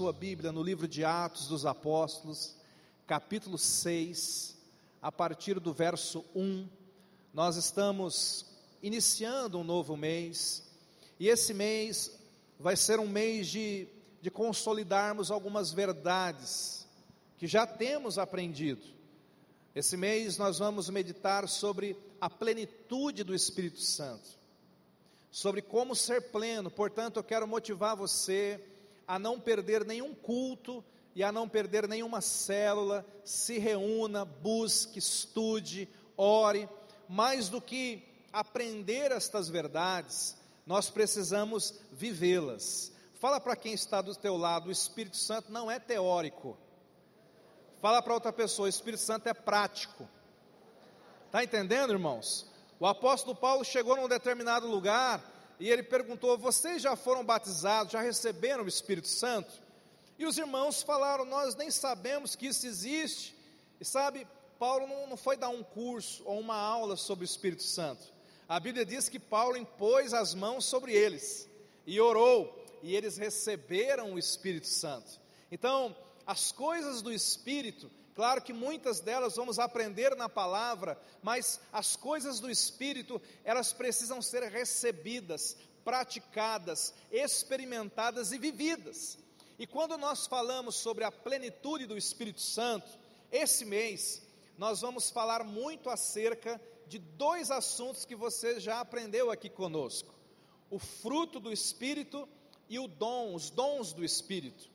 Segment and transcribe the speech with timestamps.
[0.00, 2.56] sua Bíblia no livro de Atos dos Apóstolos,
[3.06, 4.56] capítulo 6,
[5.02, 6.66] a partir do verso 1.
[7.34, 8.46] Nós estamos
[8.82, 10.66] iniciando um novo mês,
[11.18, 12.18] e esse mês
[12.58, 13.88] vai ser um mês de,
[14.22, 16.88] de consolidarmos algumas verdades
[17.36, 18.86] que já temos aprendido.
[19.74, 24.40] Esse mês nós vamos meditar sobre a plenitude do Espírito Santo
[25.30, 26.70] sobre como ser pleno.
[26.70, 28.60] Portanto, eu quero motivar você
[29.10, 30.84] a não perder nenhum culto
[31.16, 33.04] e a não perder nenhuma célula.
[33.24, 36.68] Se reúna, busque, estude, ore.
[37.08, 42.92] Mais do que aprender estas verdades, nós precisamos vivê-las.
[43.14, 46.56] Fala para quem está do teu lado, o Espírito Santo não é teórico.
[47.80, 50.08] Fala para outra pessoa, o Espírito Santo é prático.
[51.26, 52.48] Está entendendo, irmãos?
[52.78, 55.20] O apóstolo Paulo chegou num determinado lugar
[55.60, 59.52] e ele perguntou: Vocês já foram batizados, já receberam o Espírito Santo?
[60.18, 63.36] E os irmãos falaram: Nós nem sabemos que isso existe.
[63.78, 64.26] E sabe,
[64.58, 68.02] Paulo não, não foi dar um curso ou uma aula sobre o Espírito Santo.
[68.48, 71.48] A Bíblia diz que Paulo impôs as mãos sobre eles
[71.86, 75.20] e orou, e eles receberam o Espírito Santo.
[75.52, 75.94] Então,
[76.26, 82.40] as coisas do Espírito Claro que muitas delas vamos aprender na palavra, mas as coisas
[82.40, 89.18] do Espírito, elas precisam ser recebidas, praticadas, experimentadas e vividas.
[89.58, 92.88] E quando nós falamos sobre a plenitude do Espírito Santo,
[93.30, 94.22] esse mês,
[94.58, 100.12] nós vamos falar muito acerca de dois assuntos que você já aprendeu aqui conosco:
[100.68, 102.28] o fruto do Espírito
[102.68, 104.68] e o dom, os dons do Espírito.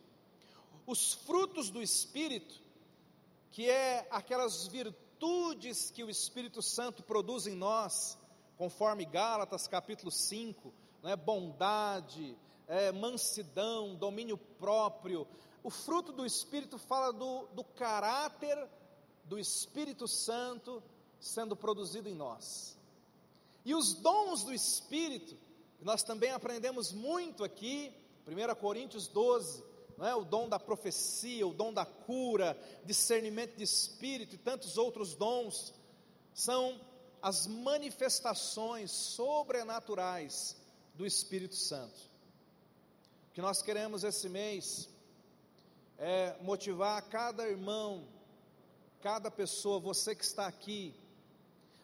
[0.87, 2.64] Os frutos do Espírito
[3.55, 8.17] que é aquelas virtudes que o Espírito Santo produz em nós,
[8.57, 15.25] conforme Gálatas capítulo 5, né, bondade, é, mansidão, domínio próprio.
[15.63, 18.67] O fruto do Espírito fala do, do caráter
[19.23, 20.83] do Espírito Santo
[21.17, 22.77] sendo produzido em nós.
[23.63, 25.37] E os dons do Espírito,
[25.79, 27.93] nós também aprendemos muito aqui,
[28.27, 29.63] 1 Coríntios 12,
[29.97, 30.15] não é?
[30.15, 35.73] o dom da profecia, o dom da cura, discernimento de espírito e tantos outros dons,
[36.33, 36.79] são
[37.21, 40.55] as manifestações sobrenaturais
[40.93, 41.97] do Espírito Santo.
[43.29, 44.89] O que nós queremos esse mês
[45.97, 48.05] é motivar cada irmão,
[49.01, 50.93] cada pessoa, você que está aqui,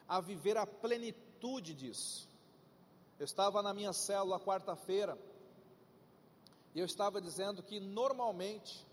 [0.07, 2.27] a viver a plenitude disso.
[3.17, 5.17] Eu estava na minha célula quarta-feira,
[6.73, 8.85] e eu estava dizendo que normalmente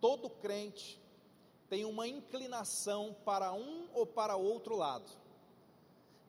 [0.00, 1.00] todo crente
[1.68, 5.10] tem uma inclinação para um ou para outro lado.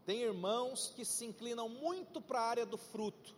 [0.06, 3.35] Tem irmãos que se inclinam muito para a área do fruto.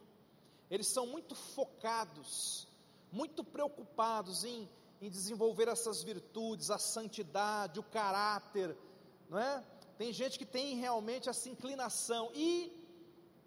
[0.70, 2.68] Eles são muito focados,
[3.12, 4.68] muito preocupados em,
[5.02, 8.76] em desenvolver essas virtudes, a santidade, o caráter,
[9.30, 9.64] não é?
[9.98, 12.72] Tem gente que tem realmente essa inclinação e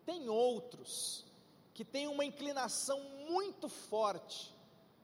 [0.05, 1.30] tem outros
[1.81, 4.55] que tem uma inclinação muito forte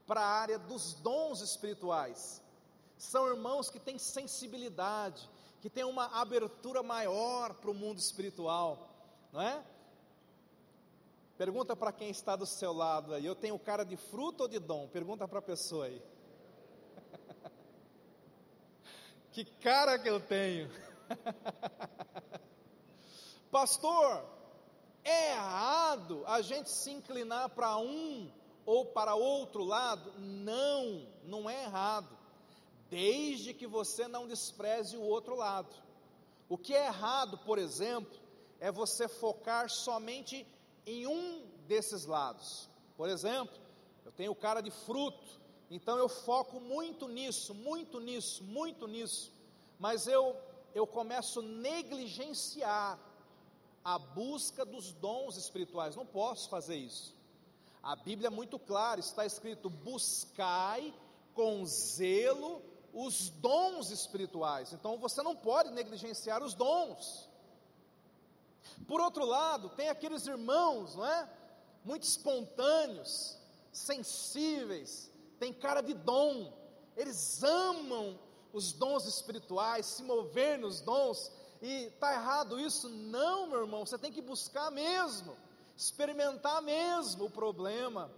[0.06, 2.42] para a área dos dons espirituais.
[2.98, 5.26] São irmãos que têm sensibilidade,
[5.62, 8.90] que têm uma abertura maior para o mundo espiritual,
[9.32, 9.64] não é?
[11.38, 14.58] Pergunta para quem está do seu lado aí, eu tenho cara de fruto ou de
[14.58, 14.86] dom?
[14.86, 16.02] Pergunta para a pessoa aí.
[19.32, 20.70] que cara que eu tenho.
[23.50, 24.35] Pastor,
[25.08, 28.30] é errado a gente se inclinar para um
[28.64, 30.12] ou para outro lado?
[30.18, 32.16] Não, não é errado,
[32.90, 35.74] desde que você não despreze o outro lado.
[36.48, 38.18] O que é errado, por exemplo,
[38.60, 40.46] é você focar somente
[40.84, 42.68] em um desses lados.
[42.96, 43.56] Por exemplo,
[44.04, 45.40] eu tenho cara de fruto,
[45.70, 49.32] então eu foco muito nisso, muito nisso, muito nisso,
[49.78, 50.36] mas eu,
[50.74, 52.98] eu começo a negligenciar
[53.86, 55.94] a busca dos dons espirituais.
[55.94, 57.14] Não posso fazer isso.
[57.80, 60.92] A Bíblia é muito clara, está escrito: buscai
[61.34, 62.60] com zelo
[62.92, 64.72] os dons espirituais.
[64.72, 67.28] Então você não pode negligenciar os dons.
[68.88, 71.30] Por outro lado, tem aqueles irmãos, não é?
[71.84, 73.38] Muito espontâneos,
[73.70, 76.52] sensíveis, tem cara de dom.
[76.96, 78.18] Eles amam
[78.52, 81.30] os dons espirituais, se mover nos dons,
[81.62, 82.88] e está errado isso?
[82.88, 85.36] Não, meu irmão, você tem que buscar mesmo,
[85.76, 87.24] experimentar mesmo.
[87.24, 88.10] O problema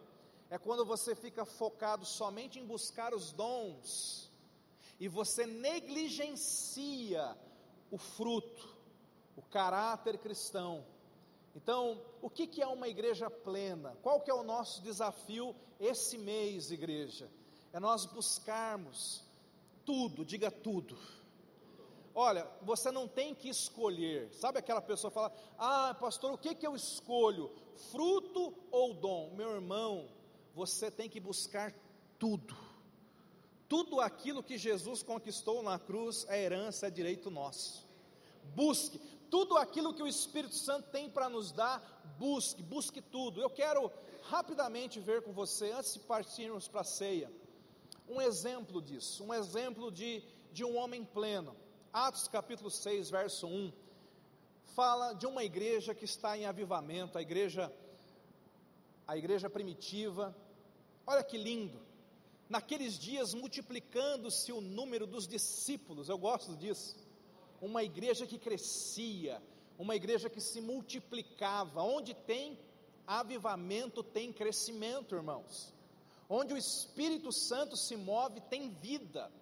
[0.50, 4.30] é quando você fica focado somente em buscar os dons
[4.98, 7.36] e você negligencia
[7.90, 8.76] o fruto,
[9.36, 10.84] o caráter cristão.
[11.54, 13.96] Então, o que, é uma igreja plena?
[14.02, 17.30] Qual que é o nosso desafio esse mês, igreja?
[17.72, 19.24] É nós buscarmos
[19.84, 20.98] tudo, diga tudo.
[22.20, 24.28] Olha, você não tem que escolher.
[24.32, 27.48] Sabe aquela pessoa fala: "Ah, pastor, o que que eu escolho?
[27.92, 30.08] Fruto ou dom?" Meu irmão,
[30.52, 31.72] você tem que buscar
[32.18, 32.56] tudo.
[33.68, 37.86] Tudo aquilo que Jesus conquistou na cruz é herança, é direito nosso.
[38.52, 38.98] Busque
[39.30, 43.40] tudo aquilo que o Espírito Santo tem para nos dar, busque, busque tudo.
[43.40, 43.92] Eu quero
[44.22, 47.30] rapidamente ver com você, antes de partirmos para a ceia,
[48.08, 50.20] um exemplo disso, um exemplo de,
[50.52, 51.54] de um homem pleno.
[52.06, 53.72] Atos capítulo 6, verso 1,
[54.76, 57.72] fala de uma igreja que está em avivamento, a igreja,
[59.04, 60.32] a igreja primitiva.
[61.04, 61.80] Olha que lindo.
[62.48, 66.96] Naqueles dias multiplicando-se o número dos discípulos, eu gosto disso
[67.60, 69.42] uma igreja que crescia,
[69.76, 71.82] uma igreja que se multiplicava.
[71.82, 72.56] Onde tem
[73.08, 75.74] avivamento, tem crescimento, irmãos.
[76.28, 79.32] Onde o Espírito Santo se move, tem vida.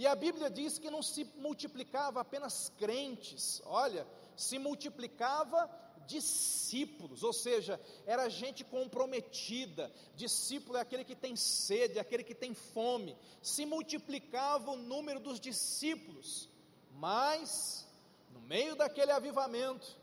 [0.00, 5.70] E a Bíblia diz que não se multiplicava apenas crentes, olha, se multiplicava
[6.06, 9.92] discípulos, ou seja, era gente comprometida.
[10.16, 13.14] Discípulo é aquele que tem sede, é aquele que tem fome.
[13.42, 16.48] Se multiplicava o número dos discípulos.
[16.92, 17.86] Mas,
[18.32, 19.98] no meio daquele avivamento,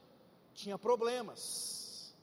[0.53, 2.13] tinha problemas.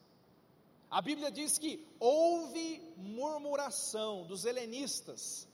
[0.88, 5.52] A Bíblia diz que houve murmuração dos helenistas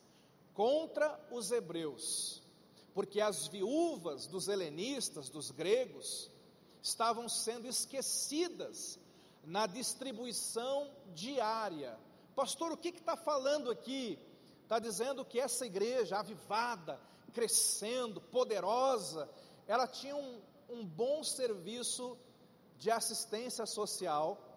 [0.55, 2.43] contra os hebreus,
[2.95, 6.31] porque as viúvas dos helenistas, dos gregos,
[6.83, 8.99] estavam sendo esquecidas
[9.45, 11.99] na distribuição diária.
[12.35, 14.19] Pastor, o que está falando aqui?
[14.63, 17.01] Está dizendo que essa igreja avivada,
[17.33, 19.29] crescendo, poderosa,
[19.67, 22.17] ela tinha um, um bom serviço
[22.79, 24.51] de assistência social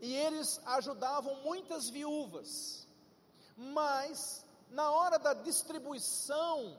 [0.00, 2.86] e eles ajudavam muitas viúvas,
[3.56, 6.76] mas na hora da distribuição,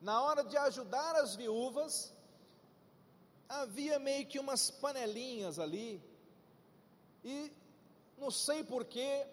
[0.00, 2.12] na hora de ajudar as viúvas,
[3.48, 6.02] havia meio que umas panelinhas ali,
[7.24, 7.52] e
[8.18, 9.26] não sei porquê,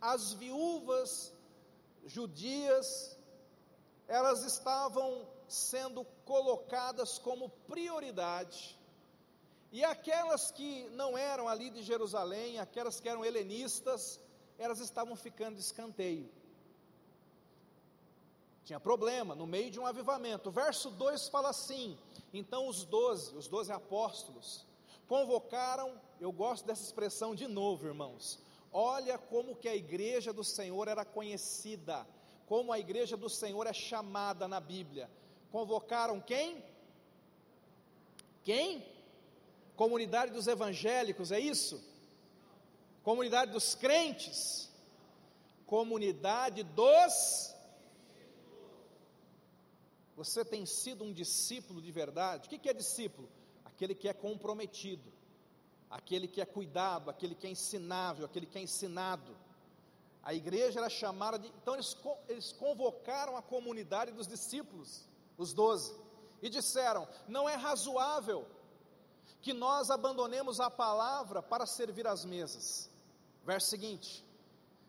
[0.00, 1.32] as viúvas
[2.06, 3.16] judias
[4.06, 8.78] elas estavam sendo colocadas como prioridade,
[9.72, 14.20] e aquelas que não eram ali de Jerusalém, aquelas que eram helenistas,
[14.56, 16.30] elas estavam ficando de escanteio.
[18.64, 20.48] Tinha problema no meio de um avivamento.
[20.48, 21.98] O verso 2 fala assim:
[22.32, 24.66] então os doze, os doze apóstolos,
[25.06, 28.38] convocaram, eu gosto dessa expressão de novo, irmãos.
[28.72, 32.06] Olha como que a igreja do Senhor era conhecida
[32.46, 35.10] como a igreja do Senhor é chamada na Bíblia.
[35.50, 36.62] Convocaram quem?
[38.42, 38.86] Quem?
[39.76, 41.82] Comunidade dos evangélicos, é isso?
[43.02, 44.70] Comunidade dos crentes?
[45.66, 47.53] Comunidade dos.
[50.16, 52.46] Você tem sido um discípulo de verdade?
[52.46, 53.28] O que é discípulo?
[53.64, 55.12] Aquele que é comprometido,
[55.90, 59.36] aquele que é cuidado, aquele que é ensinável, aquele que é ensinado.
[60.22, 61.48] A igreja era chamada de.
[61.48, 61.96] Então eles,
[62.28, 65.04] eles convocaram a comunidade dos discípulos,
[65.36, 65.94] os doze,
[66.40, 68.46] e disseram: não é razoável
[69.42, 72.90] que nós abandonemos a palavra para servir as mesas.
[73.44, 74.24] Verso seguinte: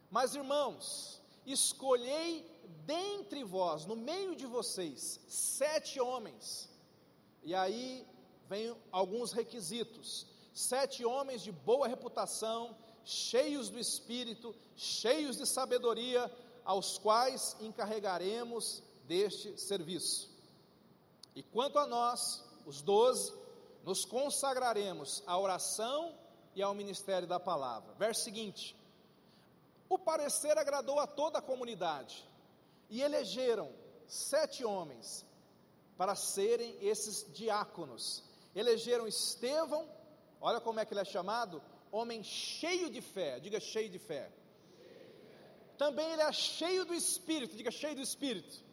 [0.09, 2.49] Mas irmãos, escolhei
[2.85, 6.69] dentre vós, no meio de vocês, sete homens,
[7.43, 8.05] e aí
[8.47, 16.31] vem alguns requisitos: sete homens de boa reputação, cheios do Espírito, cheios de sabedoria,
[16.63, 20.29] aos quais encarregaremos deste serviço.
[21.35, 23.33] E quanto a nós, os doze,
[23.83, 26.15] nos consagraremos à oração
[26.55, 27.93] e ao ministério da palavra.
[27.95, 28.75] Verso seguinte:
[29.87, 32.27] O parecer agradou a toda a comunidade,
[32.89, 33.71] e elegeram
[34.07, 35.25] sete homens
[35.97, 38.23] para serem esses diáconos.
[38.55, 39.89] Elegeram Estevão,
[40.39, 41.61] olha como é que ele é chamado,
[41.91, 44.31] homem cheio de fé, diga cheio de fé.
[45.77, 48.63] Também ele é cheio do Espírito, diga cheio do Espírito.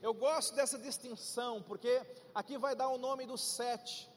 [0.00, 2.02] Eu gosto dessa distinção, porque
[2.34, 4.08] aqui vai dar o nome dos sete,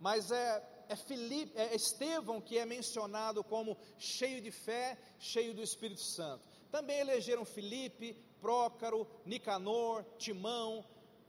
[0.00, 6.00] mas é, é, é Estevão que é mencionado como cheio de fé, cheio do Espírito
[6.00, 6.48] Santo.
[6.70, 10.84] Também elegeram Filipe, Prócaro, Nicanor, Timão,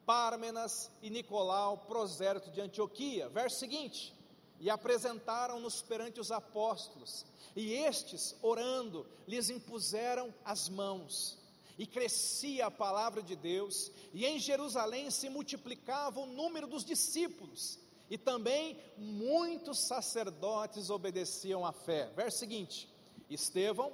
[0.05, 3.29] Pármenas e Nicolau, prosérito de Antioquia.
[3.29, 4.13] Verso seguinte:
[4.59, 7.25] e apresentaram-nos perante os apóstolos,
[7.55, 11.37] e estes, orando, lhes impuseram as mãos.
[11.77, 17.79] E crescia a palavra de Deus, e em Jerusalém se multiplicava o número dos discípulos,
[18.09, 22.11] e também muitos sacerdotes obedeciam à fé.
[22.13, 22.89] Verso seguinte:
[23.29, 23.93] Estevão,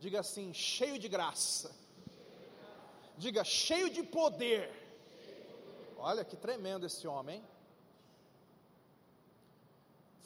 [0.00, 1.72] diga assim, cheio de graça,
[3.22, 4.64] diga cheio de poder.
[5.96, 7.44] Olha que tremendo esse homem, hein?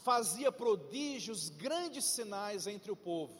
[0.09, 3.37] Fazia prodígios, grandes sinais entre o povo.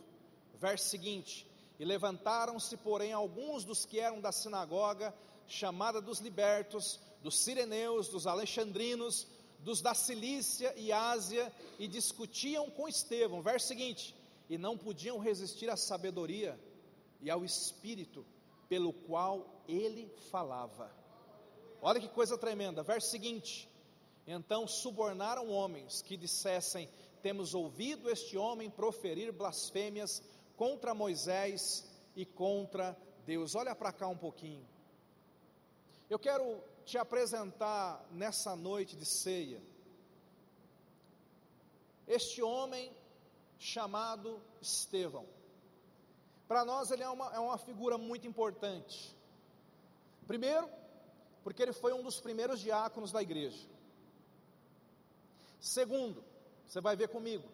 [0.66, 1.46] Verso seguinte:
[1.78, 5.14] E levantaram-se, porém, alguns dos que eram da sinagoga,
[5.46, 9.26] chamada dos libertos, dos sireneus, dos alexandrinos,
[9.60, 13.40] dos da Cilícia e Ásia, e discutiam com Estevão.
[13.40, 14.14] Verso seguinte:
[14.50, 16.58] E não podiam resistir à sabedoria
[17.22, 18.26] e ao espírito
[18.68, 20.90] pelo qual ele falava.
[21.80, 22.82] Olha que coisa tremenda.
[22.82, 23.68] Verso seguinte:
[24.26, 26.88] Então subornaram homens que dissessem:
[27.23, 30.23] Temos ouvido este homem proferir blasfêmias
[30.56, 33.54] contra Moisés e contra Deus.
[33.54, 34.66] Olha para cá um pouquinho.
[36.08, 39.61] Eu quero te apresentar nessa noite de ceia
[42.06, 42.92] este homem
[43.58, 45.26] chamado Estevão.
[46.46, 49.16] Para nós, ele é uma, é uma figura muito importante.
[50.26, 50.68] Primeiro,
[51.42, 53.68] porque ele foi um dos primeiros diáconos da igreja.
[55.60, 56.22] Segundo,
[56.66, 57.48] você vai ver comigo,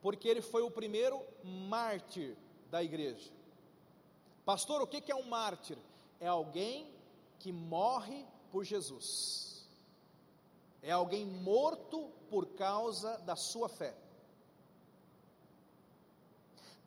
[0.00, 2.36] porque ele foi o primeiro mártir
[2.70, 3.30] da igreja.
[4.44, 5.78] Pastor, o que é um mártir?
[6.20, 6.92] É alguém
[7.38, 9.68] que morre por Jesus.
[10.82, 13.96] É alguém morto por causa da sua fé.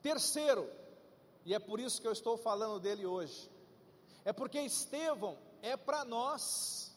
[0.02, 0.70] Terceiro,
[1.46, 3.50] e é por isso que eu estou falando dele hoje,
[4.26, 6.92] é porque Estevão é para nós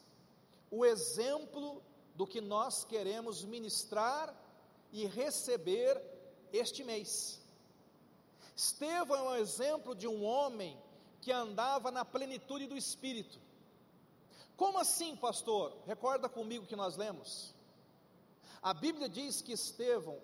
[0.70, 1.82] o exemplo
[2.14, 4.34] do que nós queremos ministrar
[4.90, 6.02] e receber
[6.52, 7.40] este mês.
[8.56, 10.76] Estevão é um exemplo de um homem
[11.20, 13.38] que andava na plenitude do Espírito.
[14.56, 15.76] Como assim, pastor?
[15.86, 17.54] Recorda comigo que nós lemos.
[18.60, 20.18] A Bíblia diz que Estevão,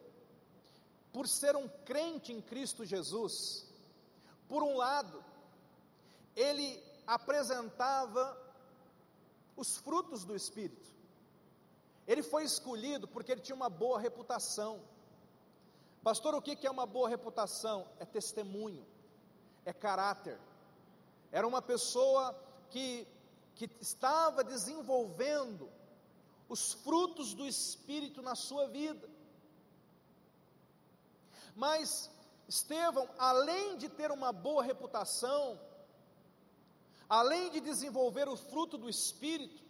[1.12, 3.63] por ser um crente em Cristo Jesus,
[4.48, 5.24] por um lado,
[6.36, 8.36] ele apresentava
[9.56, 10.90] os frutos do Espírito.
[12.06, 14.80] Ele foi escolhido porque ele tinha uma boa reputação.
[16.02, 17.88] Pastor, o que é uma boa reputação?
[17.98, 18.84] É testemunho,
[19.64, 20.38] é caráter.
[21.32, 22.38] Era uma pessoa
[22.70, 23.06] que
[23.54, 25.70] que estava desenvolvendo
[26.48, 29.08] os frutos do Espírito na sua vida.
[31.54, 32.10] Mas
[32.48, 35.58] Estevão, além de ter uma boa reputação,
[37.08, 39.62] além de desenvolver o fruto do Espírito,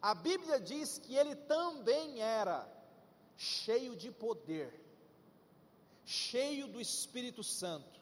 [0.00, 2.68] a Bíblia diz que ele também era
[3.36, 4.72] cheio de poder,
[6.04, 8.00] cheio do Espírito Santo,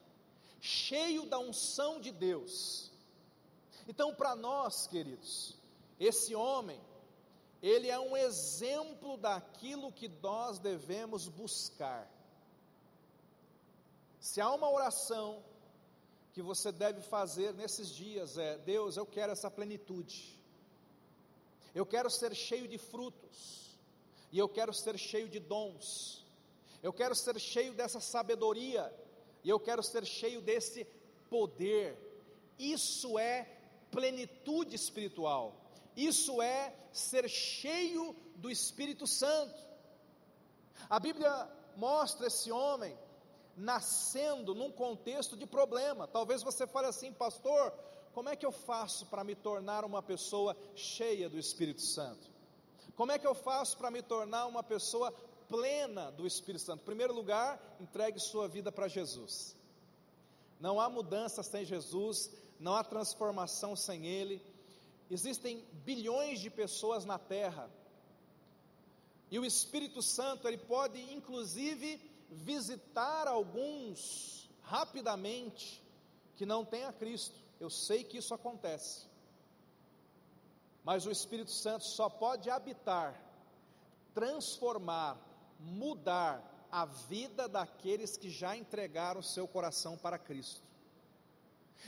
[0.61, 2.91] cheio da unção de Deus.
[3.87, 5.57] Então, para nós, queridos,
[5.99, 6.81] esse homem,
[7.63, 12.11] ele é um exemplo daquilo que nós devemos buscar.
[14.23, 15.43] Se há uma oração
[16.33, 20.41] que você deve fazer nesses dias, é: Deus, eu quero essa plenitude,
[21.75, 23.77] eu quero ser cheio de frutos,
[24.31, 26.25] e eu quero ser cheio de dons,
[26.85, 28.95] eu quero ser cheio dessa sabedoria,
[29.43, 30.87] e eu quero ser cheio desse
[31.29, 31.99] poder.
[32.61, 33.59] Isso é
[33.91, 35.61] plenitude espiritual.
[35.97, 39.61] Isso é ser cheio do Espírito Santo.
[40.89, 42.97] A Bíblia mostra esse homem
[43.57, 46.07] nascendo num contexto de problema.
[46.07, 47.73] Talvez você fale assim, pastor,
[48.13, 52.31] como é que eu faço para me tornar uma pessoa cheia do Espírito Santo?
[52.97, 55.13] Como é que eu faço para me tornar uma pessoa
[55.49, 56.83] plena do Espírito Santo?
[56.83, 59.57] Em primeiro lugar, entregue sua vida para Jesus.
[60.61, 62.31] Não há mudança sem Jesus,
[62.61, 64.41] não há transformação sem Ele.
[65.11, 67.69] Existem bilhões de pessoas na terra,
[69.33, 71.99] e o Espírito Santo, ele pode inclusive
[72.33, 75.83] visitar alguns rapidamente
[76.37, 77.35] que não têm a Cristo.
[77.61, 79.07] Eu sei que isso acontece.
[80.85, 83.15] Mas o Espírito Santo só pode habitar,
[84.15, 85.17] transformar,
[85.61, 90.63] mudar a vida daqueles que já entregaram seu coração para Cristo.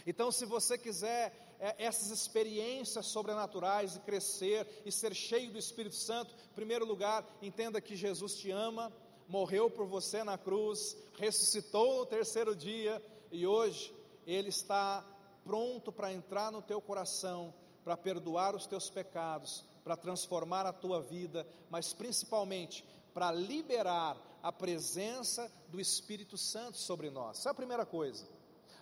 [0.06, 5.96] Então, se você quiser é, essas experiências sobrenaturais e crescer e ser cheio do Espírito
[5.96, 8.92] Santo, em primeiro lugar, entenda que Jesus te ama,
[9.28, 13.94] morreu por você na cruz, ressuscitou no terceiro dia e hoje
[14.26, 15.04] Ele está
[15.44, 17.52] pronto para entrar no teu coração,
[17.84, 24.50] para perdoar os teus pecados, para transformar a tua vida, mas principalmente para liberar a
[24.50, 27.38] presença do Espírito Santo sobre nós.
[27.38, 28.26] Essa é a primeira coisa.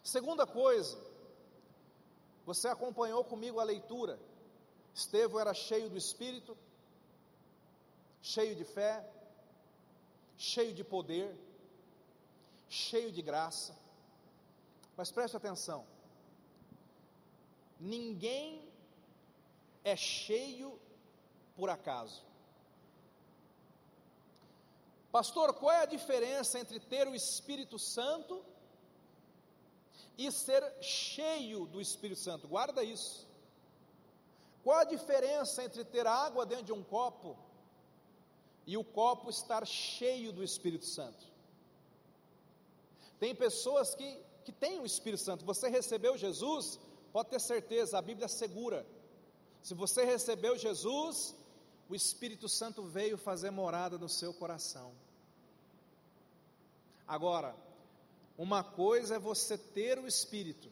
[0.02, 0.99] Segunda coisa,
[2.44, 4.18] você acompanhou comigo a leitura.
[4.94, 6.56] Estevão era cheio do Espírito,
[8.20, 9.08] cheio de fé,
[10.36, 11.34] cheio de poder,
[12.68, 13.76] cheio de graça.
[14.96, 15.86] Mas preste atenção:
[17.78, 18.68] ninguém
[19.84, 20.78] é cheio
[21.56, 22.22] por acaso.
[25.10, 28.42] Pastor, qual é a diferença entre ter o Espírito Santo
[30.16, 32.48] e ser cheio do Espírito Santo?
[32.48, 33.28] Guarda isso.
[34.64, 37.36] Qual a diferença entre ter água dentro de um copo
[38.66, 41.26] e o copo estar cheio do Espírito Santo?
[43.19, 45.45] Tem pessoas que, que têm o Espírito Santo.
[45.45, 46.78] Você recebeu Jesus,
[47.12, 48.87] pode ter certeza, a Bíblia assegura.
[49.62, 51.35] Se você recebeu Jesus,
[51.88, 54.92] o Espírito Santo veio fazer morada no seu coração.
[57.07, 57.54] Agora,
[58.37, 60.69] uma coisa é você ter o Espírito,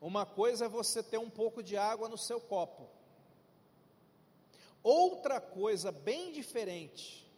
[0.00, 2.88] uma coisa é você ter um pouco de água no seu copo,
[4.82, 7.28] outra coisa bem diferente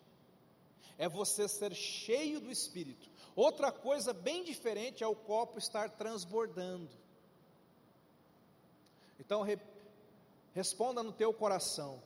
[0.98, 6.90] é você ser cheio do Espírito, outra coisa bem diferente é o copo estar transbordando.
[9.18, 9.58] Então, re,
[10.52, 12.02] responda no teu coração: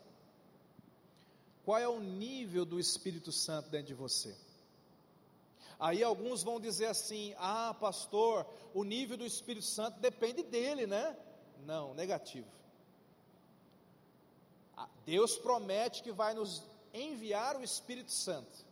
[1.65, 4.37] qual é o nível do Espírito Santo dentro de você?
[5.79, 11.17] Aí alguns vão dizer assim: ah, pastor, o nível do Espírito Santo depende dele, né?
[11.65, 12.47] Não, negativo.
[15.05, 18.67] Deus promete que vai nos enviar o Espírito Santo.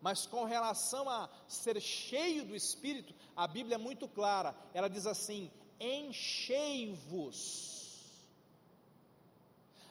[0.00, 4.54] Mas com relação a ser cheio do Espírito, a Bíblia é muito clara.
[4.74, 7.70] Ela diz assim: enchei-vos.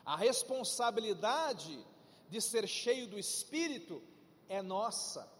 [0.06, 1.80] A responsabilidade
[2.30, 4.04] de ser cheio do Espírito
[4.50, 5.32] é nossa.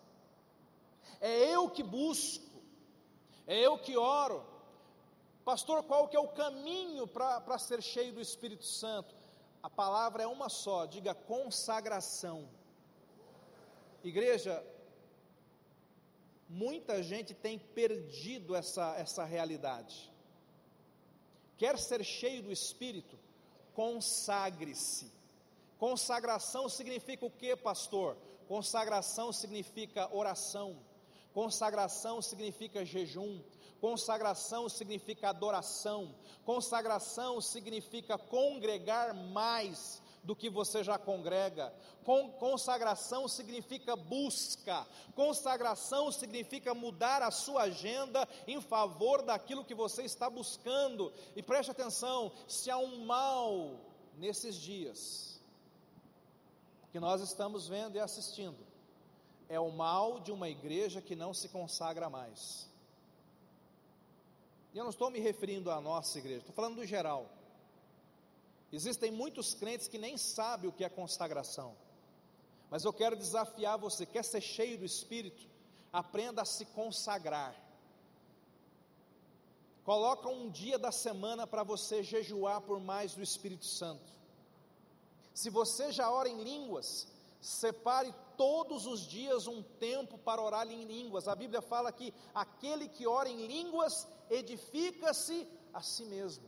[1.20, 2.62] É eu que busco,
[3.46, 4.46] é eu que oro.
[5.44, 9.21] Pastor, qual que é o caminho para ser cheio do Espírito Santo?
[9.62, 12.50] A palavra é uma só, diga consagração.
[14.04, 14.64] Igreja,
[16.50, 20.12] muita gente tem perdido essa, essa realidade.
[21.58, 23.18] Quer ser cheio do Espírito?
[23.74, 25.12] Consagre-se.
[25.78, 28.18] Consagração significa o que, pastor?
[28.48, 30.78] Consagração significa oração
[31.34, 33.42] Consagração significa jejum,
[33.82, 36.16] consagração significa adoração,
[36.46, 41.74] consagração significa congregar mais do que você já congrega,
[42.40, 50.30] consagração significa busca, consagração significa mudar a sua agenda em favor daquilo que você está
[50.30, 51.12] buscando.
[51.36, 53.80] E preste atenção: se há um mal
[54.16, 55.42] nesses dias,
[56.92, 58.60] que nós estamos vendo e assistindo,
[59.50, 62.71] é o mal de uma igreja que não se consagra mais.
[64.74, 67.30] E eu não estou me referindo à nossa igreja, estou falando do geral.
[68.72, 71.76] Existem muitos crentes que nem sabem o que é consagração.
[72.70, 75.46] Mas eu quero desafiar você, quer ser cheio do Espírito?
[75.92, 77.54] Aprenda a se consagrar.
[79.84, 84.10] Coloca um dia da semana para você jejuar por mais do Espírito Santo.
[85.34, 87.08] Se você já ora em línguas,
[87.42, 91.28] separe todos os dias um tempo para orar em línguas.
[91.28, 96.48] A Bíblia fala que aquele que ora em línguas edifica-se a si mesmo.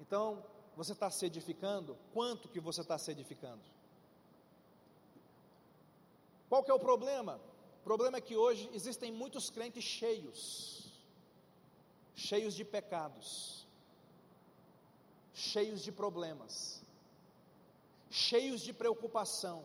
[0.00, 0.44] Então,
[0.76, 1.96] você está se edificando?
[2.12, 3.62] Quanto que você está se edificando?
[6.48, 7.40] Qual que é o problema?
[7.80, 10.92] O problema é que hoje existem muitos crentes cheios,
[12.14, 13.66] cheios de pecados,
[15.34, 16.82] cheios de problemas,
[18.10, 19.64] cheios de preocupação,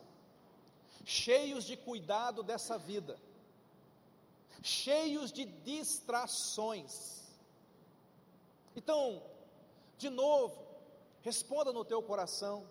[1.06, 3.20] cheios de cuidado dessa vida,
[4.64, 7.22] cheios de distrações.
[8.76, 9.22] Então,
[9.98, 10.66] de novo,
[11.22, 12.66] responda no teu coração: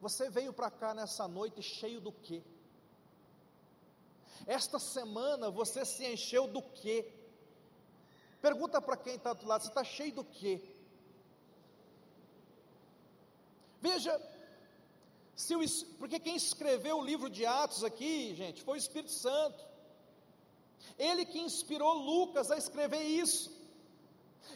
[0.00, 2.42] você veio para cá nessa noite cheio do quê?
[4.46, 7.10] Esta semana você se encheu do quê?
[8.42, 10.62] Pergunta para quem está do lado: você está cheio do quê?
[13.80, 14.20] Veja,
[15.34, 15.60] se o,
[15.98, 19.75] porque quem escreveu o livro de Atos aqui, gente, foi o Espírito Santo.
[20.98, 23.54] Ele que inspirou Lucas a escrever isso.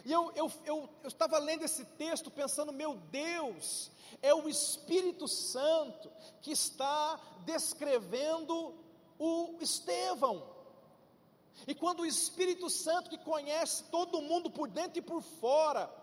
[0.04, 3.90] E eu, eu, eu, eu estava lendo esse texto pensando, meu Deus,
[4.22, 8.74] é o Espírito Santo que está descrevendo
[9.18, 10.48] o Estevão.
[11.66, 15.94] E quando o Espírito Santo que conhece todo mundo por dentro e por fora,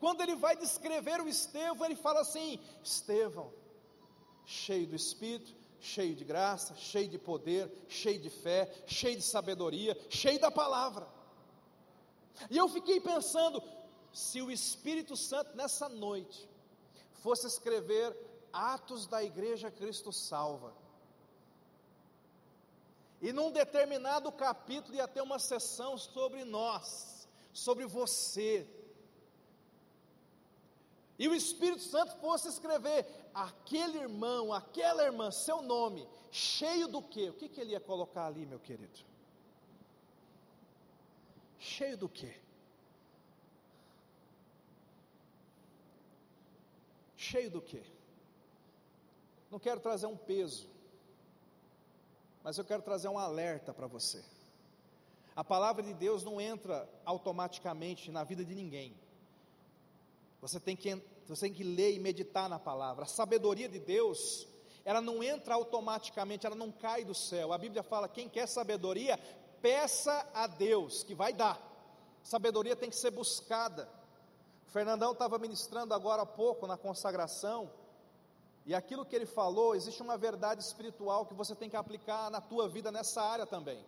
[0.00, 3.52] quando ele vai descrever o Estevão, ele fala assim: Estevão,
[4.44, 5.54] cheio do Espírito,
[5.94, 11.06] cheio de graça, cheio de poder, cheio de fé, cheio de sabedoria, cheio da palavra.
[12.50, 13.62] E eu fiquei pensando,
[14.12, 16.48] se o Espírito Santo nessa noite
[17.22, 18.16] fosse escrever
[18.52, 20.72] Atos da Igreja Cristo Salva.
[23.20, 28.66] E num determinado capítulo ia ter uma sessão sobre nós, sobre você.
[31.18, 37.28] E o Espírito Santo fosse escrever aquele irmão, aquela irmã, seu nome, cheio do quê?
[37.28, 38.98] O que, que ele ia colocar ali, meu querido?
[41.58, 42.34] Cheio do quê?
[47.14, 47.82] Cheio do quê?
[49.50, 50.68] Não quero trazer um peso,
[52.42, 54.24] mas eu quero trazer um alerta para você.
[55.34, 58.96] A palavra de Deus não entra automaticamente na vida de ninguém.
[60.40, 63.04] Você tem que, você tem que ler e meditar na palavra.
[63.04, 64.46] A sabedoria de Deus,
[64.84, 67.52] ela não entra automaticamente, ela não cai do céu.
[67.52, 69.18] A Bíblia fala: quem quer sabedoria,
[69.60, 71.60] peça a Deus, que vai dar.
[72.22, 73.88] Sabedoria tem que ser buscada.
[74.66, 77.70] O Fernandão estava ministrando agora há pouco na consagração,
[78.66, 82.40] e aquilo que ele falou, existe uma verdade espiritual que você tem que aplicar na
[82.40, 83.84] tua vida nessa área também.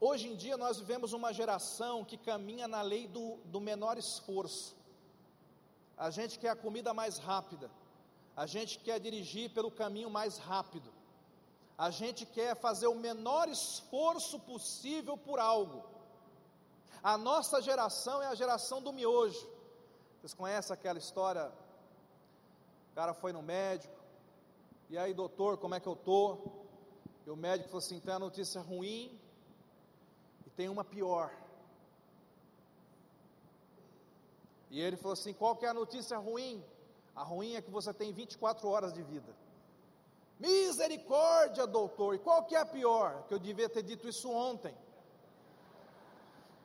[0.00, 4.79] Hoje em dia nós vivemos uma geração que caminha na lei do, do menor esforço.
[6.06, 7.70] A gente quer a comida mais rápida,
[8.34, 10.90] a gente quer dirigir pelo caminho mais rápido,
[11.76, 15.84] a gente quer fazer o menor esforço possível por algo.
[17.02, 19.46] A nossa geração é a geração do miojo.
[20.16, 21.52] Vocês conhecem aquela história?
[22.92, 24.00] O cara foi no médico,
[24.88, 26.38] e aí, doutor, como é que eu tô?
[27.26, 29.20] E o médico falou assim: tem a notícia ruim
[30.46, 31.30] e tem uma pior.
[34.70, 36.64] E ele falou assim: qual que é a notícia ruim?
[37.14, 39.34] A ruim é que você tem 24 horas de vida.
[40.38, 42.14] Misericórdia, doutor.
[42.14, 43.24] E qual que é a pior?
[43.26, 44.74] Que eu devia ter dito isso ontem.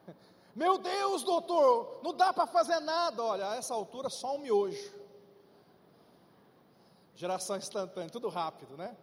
[0.55, 3.21] Meu Deus, doutor, não dá para fazer nada.
[3.21, 4.93] Olha, a essa altura só um miojo.
[7.15, 8.95] Geração instantânea, tudo rápido, né?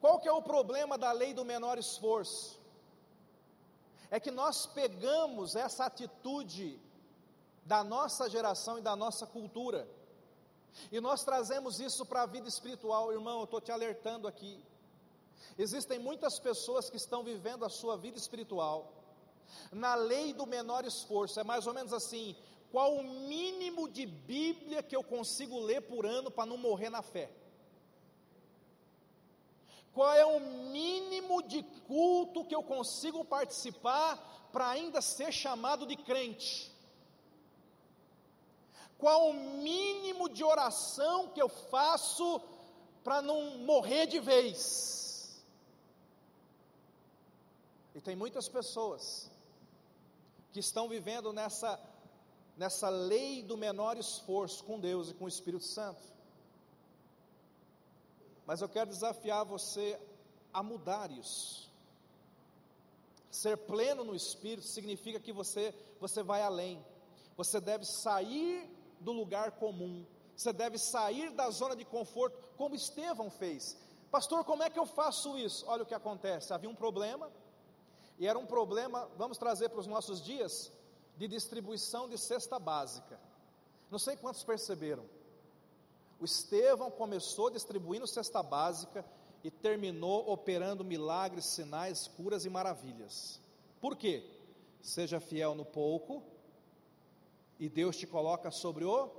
[0.00, 2.57] Qual que é o problema da lei do menor esforço?
[4.10, 6.80] É que nós pegamos essa atitude
[7.64, 9.88] da nossa geração e da nossa cultura,
[10.92, 13.38] e nós trazemos isso para a vida espiritual, irmão.
[13.38, 14.62] Eu estou te alertando aqui.
[15.56, 18.98] Existem muitas pessoas que estão vivendo a sua vida espiritual
[19.72, 22.36] na lei do menor esforço, é mais ou menos assim:
[22.70, 27.02] qual o mínimo de Bíblia que eu consigo ler por ano para não morrer na
[27.02, 27.30] fé?
[29.98, 34.16] Qual é o mínimo de culto que eu consigo participar
[34.52, 36.72] para ainda ser chamado de crente?
[38.96, 42.40] Qual o mínimo de oração que eu faço
[43.02, 45.42] para não morrer de vez?
[47.92, 49.28] E tem muitas pessoas
[50.52, 51.76] que estão vivendo nessa
[52.56, 56.17] nessa lei do menor esforço com Deus e com o Espírito Santo.
[58.48, 60.00] Mas eu quero desafiar você
[60.54, 61.70] a mudar isso.
[63.30, 66.82] Ser pleno no espírito significa que você você vai além.
[67.36, 68.66] Você deve sair
[69.00, 70.06] do lugar comum.
[70.34, 73.76] Você deve sair da zona de conforto, como Estevão fez.
[74.10, 75.66] Pastor, como é que eu faço isso?
[75.68, 76.54] Olha o que acontece.
[76.54, 77.30] Havia um problema,
[78.18, 80.72] e era um problema, vamos trazer para os nossos dias,
[81.18, 83.20] de distribuição de cesta básica.
[83.90, 85.04] Não sei quantos perceberam.
[86.20, 89.04] O Estevão começou distribuindo cesta básica
[89.44, 93.40] e terminou operando milagres, sinais, curas e maravilhas.
[93.80, 94.24] Por quê?
[94.82, 96.22] Seja fiel no pouco
[97.58, 99.10] e Deus te coloca sobre o.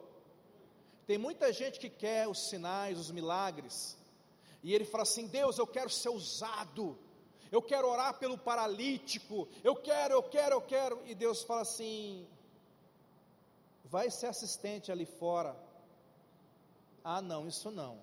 [1.05, 3.97] Tem muita gente que quer os sinais, os milagres,
[4.63, 6.97] e ele fala assim: Deus, eu quero ser usado,
[7.51, 12.27] eu quero orar pelo paralítico, eu quero, eu quero, eu quero, e Deus fala assim:
[13.85, 15.55] vai ser assistente ali fora,
[17.03, 17.97] ah, não, isso não.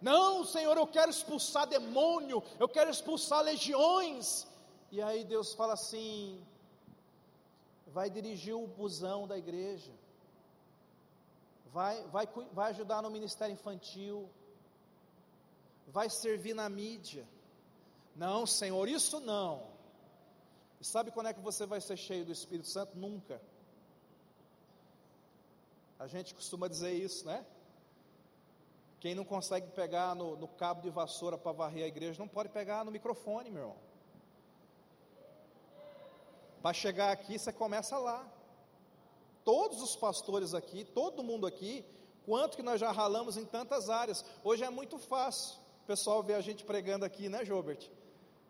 [0.00, 4.46] Não, Senhor, eu quero expulsar demônio, eu quero expulsar legiões.
[4.92, 6.40] E aí Deus fala assim:
[7.86, 9.92] vai dirigir o busão da igreja,
[11.72, 14.28] vai, vai, vai ajudar no ministério infantil,
[15.88, 17.26] vai servir na mídia.
[18.14, 19.62] Não, Senhor, isso não.
[20.80, 22.96] E sabe quando é que você vai ser cheio do Espírito Santo?
[22.96, 23.40] Nunca.
[25.98, 27.44] A gente costuma dizer isso, né?
[29.00, 32.48] Quem não consegue pegar no, no cabo de vassoura para varrer a igreja, não pode
[32.48, 33.76] pegar no microfone, meu irmão.
[36.62, 38.26] Para chegar aqui, você começa lá.
[39.44, 41.84] Todos os pastores aqui, todo mundo aqui,
[42.24, 44.24] quanto que nós já ralamos em tantas áreas.
[44.42, 45.56] Hoje é muito fácil.
[45.84, 47.88] O pessoal vê a gente pregando aqui, né, Jobert?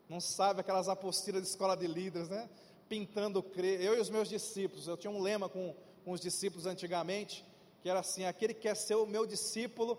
[0.09, 2.49] Não sabe aquelas apostilas de escola de líderes, né?
[2.89, 3.81] pintando crer.
[3.81, 5.75] Eu e os meus discípulos, eu tinha um lema com,
[6.07, 7.45] com os discípulos antigamente,
[7.83, 9.97] que era assim: aquele que quer ser o meu discípulo,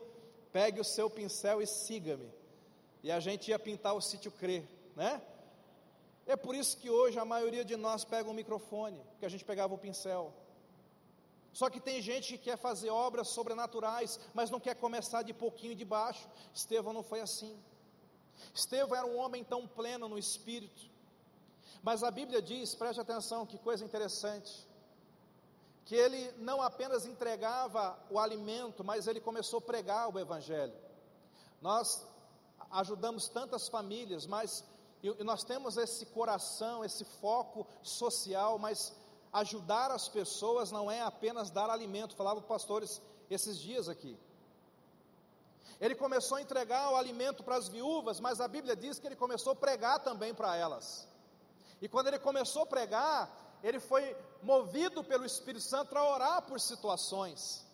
[0.54, 2.32] pegue o seu pincel e siga-me.
[3.04, 4.66] E a gente ia pintar o sítio crer,
[4.96, 5.22] né?
[6.26, 9.44] É por isso que hoje a maioria de nós pega um microfone, porque a gente
[9.44, 10.34] pegava o pincel.
[11.52, 15.76] Só que tem gente que quer fazer obras sobrenaturais, mas não quer começar de pouquinho
[15.76, 16.26] de baixo.
[16.54, 17.54] Estevão não foi assim.
[18.54, 20.90] Estevão era um homem tão pleno no espírito.
[21.82, 24.67] Mas a Bíblia diz, preste atenção, que coisa interessante,
[25.88, 30.74] que ele não apenas entregava o alimento, mas ele começou a pregar o Evangelho.
[31.62, 32.06] Nós
[32.70, 34.66] ajudamos tantas famílias, mas
[35.02, 38.94] e nós temos esse coração, esse foco social, mas
[39.32, 44.20] ajudar as pessoas não é apenas dar alimento, falava pastores esses dias aqui.
[45.80, 49.16] Ele começou a entregar o alimento para as viúvas, mas a Bíblia diz que ele
[49.16, 51.08] começou a pregar também para elas.
[51.82, 56.60] E quando ele começou a pregar, ele foi movido pelo Espírito Santo a orar por
[56.60, 57.66] situações.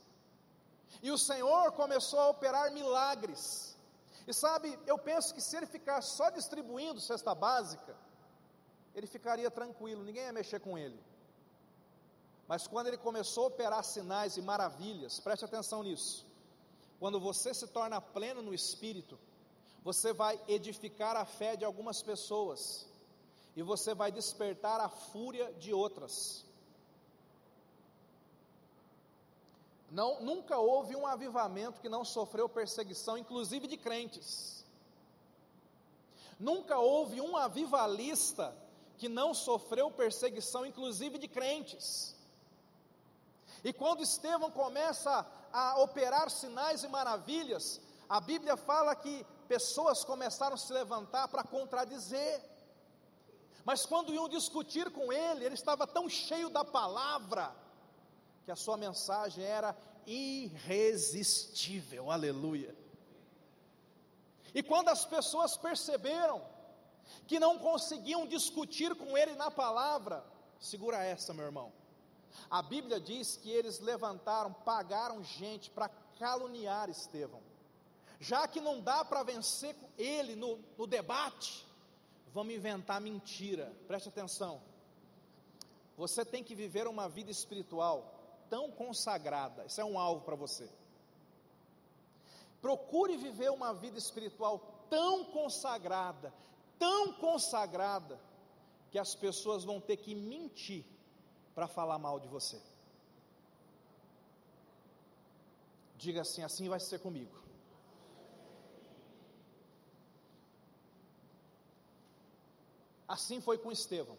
[1.02, 3.76] E o Senhor começou a operar milagres.
[4.28, 7.96] E sabe, eu penso que se ele ficar só distribuindo cesta básica,
[8.96, 11.00] ele ficaria tranquilo, ninguém ia mexer com ele.
[12.48, 16.26] Mas quando ele começou a operar sinais e maravilhas, preste atenção nisso.
[17.00, 19.20] Quando você se torna pleno no espírito,
[19.84, 22.88] você vai edificar a fé de algumas pessoas
[23.56, 26.46] e você vai despertar a fúria de outras.
[29.92, 34.66] Não, nunca houve um avivamento que não sofreu perseguição, inclusive de crentes.
[36.40, 38.56] Nunca houve um avivalista
[38.98, 42.16] que não sofreu perseguição, inclusive de crentes.
[43.64, 50.56] E quando Estevão começa a operar sinais e maravilhas, a Bíblia fala que pessoas começaram
[50.56, 52.42] a se levantar para contradizer.
[53.66, 57.56] Mas quando iam discutir com ele, ele estava tão cheio da palavra,
[58.44, 62.76] que a sua mensagem era irresistível, aleluia.
[64.54, 66.42] E quando as pessoas perceberam
[67.28, 70.24] que não conseguiam discutir com ele na palavra,
[70.60, 71.72] segura essa, meu irmão.
[72.50, 77.42] A Bíblia diz que eles levantaram, pagaram gente para caluniar Estevão.
[78.20, 81.66] Já que não dá para vencer ele no, no debate,
[82.34, 83.72] vamos inventar mentira.
[83.88, 84.62] Preste atenção.
[85.96, 88.14] Você tem que viver uma vida espiritual
[88.50, 89.66] tão consagrada.
[89.66, 90.68] Isso é um alvo para você.
[92.62, 96.34] Procure viver uma vida espiritual tão consagrada,
[96.80, 98.20] tão consagrada,
[98.90, 100.86] que as pessoas vão ter que mentir
[101.56, 102.62] para falar mal de você.
[105.98, 107.43] Diga assim: assim vai ser comigo.
[113.14, 114.18] Assim foi com Estevão.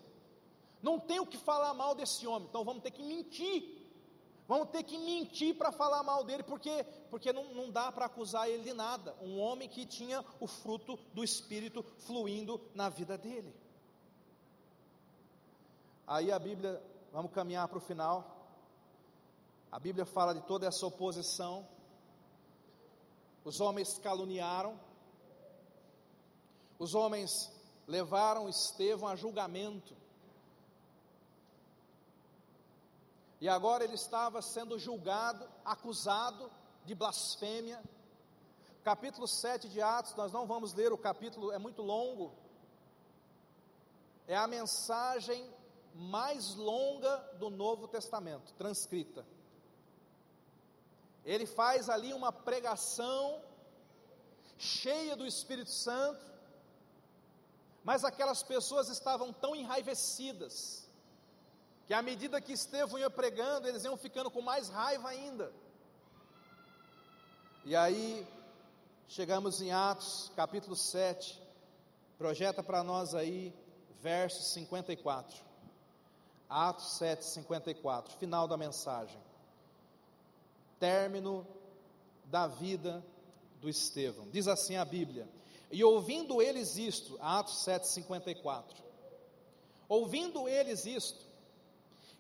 [0.83, 3.85] Não tem o que falar mal desse homem, então vamos ter que mentir
[4.47, 8.49] Vamos ter que mentir para falar mal dele, porque, porque não, não dá para acusar
[8.49, 9.17] ele de nada.
[9.23, 13.55] Um homem que tinha o fruto do Espírito fluindo na vida dele.
[16.07, 18.37] Aí a Bíblia, vamos caminhar para o final.
[19.73, 21.67] A Bíblia fala de toda essa oposição.
[23.43, 24.79] Os homens caluniaram,
[26.79, 27.51] os homens
[27.87, 29.97] levaram Estevão a julgamento.
[33.41, 36.51] E agora ele estava sendo julgado, acusado
[36.85, 37.83] de blasfêmia.
[38.83, 42.35] Capítulo 7 de Atos, nós não vamos ler o capítulo, é muito longo.
[44.27, 45.53] É a mensagem
[45.95, 49.25] mais longa do Novo Testamento, transcrita.
[51.25, 53.43] Ele faz ali uma pregação
[54.59, 56.34] cheia do Espírito Santo,
[57.85, 60.89] mas aquelas pessoas estavam tão enraivecidas,
[61.87, 65.53] que à medida que Estevão ia pregando, eles iam ficando com mais raiva ainda.
[67.63, 68.27] E aí,
[69.07, 71.41] chegamos em Atos, capítulo 7,
[72.17, 73.55] projeta para nós aí,
[74.01, 75.45] verso 54.
[76.49, 79.21] Atos 7, 54, final da mensagem.
[80.81, 81.47] Término
[82.27, 83.05] da vida
[83.61, 84.29] do Estevão.
[84.31, 85.29] Diz assim a Bíblia:
[85.71, 88.85] E ouvindo eles isto, Atos 7, 54.
[89.89, 91.25] Ouvindo eles isto,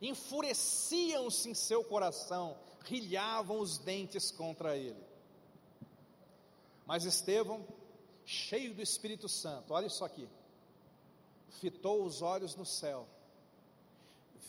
[0.01, 5.03] enfureciam-se em seu coração, rilhavam os dentes contra ele.
[6.87, 7.67] Mas Estevão,
[8.25, 10.29] cheio do Espírito Santo, olha isso aqui,
[11.61, 13.09] fitou os olhos no céu,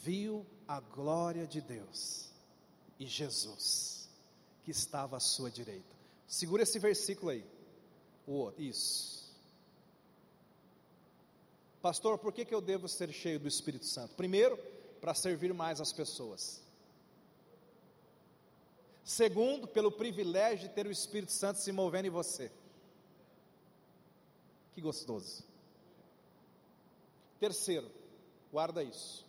[0.02, 2.30] viu a glória de Deus
[3.00, 4.10] e Jesus,
[4.64, 5.96] que estava à sua direita.
[6.28, 7.46] Segura esse versículo aí,
[8.26, 9.34] o outro, isso.
[11.82, 14.16] Pastor, por que, que eu devo ser cheio do Espírito Santo?
[14.16, 14.58] Primeiro,
[15.00, 16.62] para servir mais as pessoas.
[19.04, 22.52] Segundo, pelo privilégio de ter o Espírito Santo se movendo em você.
[24.74, 25.44] Que gostoso.
[27.40, 27.88] Terceiro,
[28.52, 29.24] guarda isso.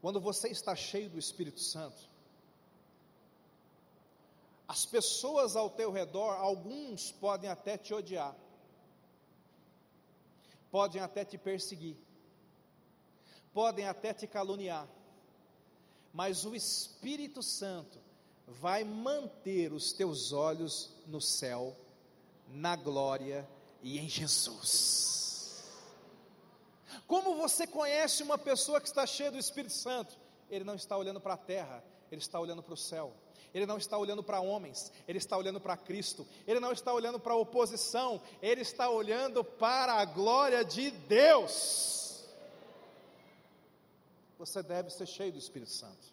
[0.00, 2.10] Quando você está cheio do Espírito Santo,
[4.72, 8.34] as pessoas ao teu redor, alguns podem até te odiar,
[10.70, 11.94] podem até te perseguir,
[13.52, 14.88] podem até te caluniar,
[16.10, 17.98] mas o Espírito Santo
[18.48, 21.76] vai manter os teus olhos no céu,
[22.48, 23.46] na glória
[23.82, 25.62] e em Jesus.
[27.06, 30.18] Como você conhece uma pessoa que está cheia do Espírito Santo?
[30.52, 33.14] Ele não está olhando para a terra, ele está olhando para o céu.
[33.54, 36.26] Ele não está olhando para homens, ele está olhando para Cristo.
[36.46, 42.28] Ele não está olhando para a oposição, ele está olhando para a glória de Deus.
[44.38, 46.12] Você deve ser cheio do Espírito Santo.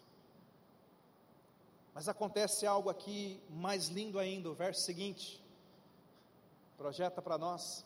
[1.92, 5.42] Mas acontece algo aqui mais lindo ainda, o verso seguinte.
[6.78, 7.84] Projeta para nós.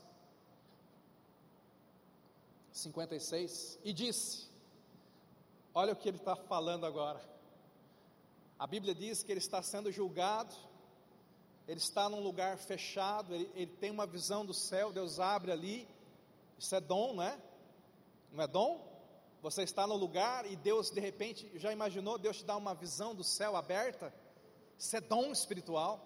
[2.73, 3.79] 56.
[3.83, 4.54] E disse:
[5.75, 7.21] Olha o que ele está falando agora.
[8.57, 10.55] A Bíblia diz que ele está sendo julgado,
[11.67, 15.89] ele está num lugar fechado, ele, ele tem uma visão do céu, Deus abre ali.
[16.57, 17.37] Isso é dom, não é?
[18.33, 18.87] Não é dom?
[19.43, 23.13] Você está no lugar e Deus, de repente, já imaginou Deus te dar uma visão
[23.13, 24.15] do céu aberta?
[24.79, 26.01] Isso é dom espiritual.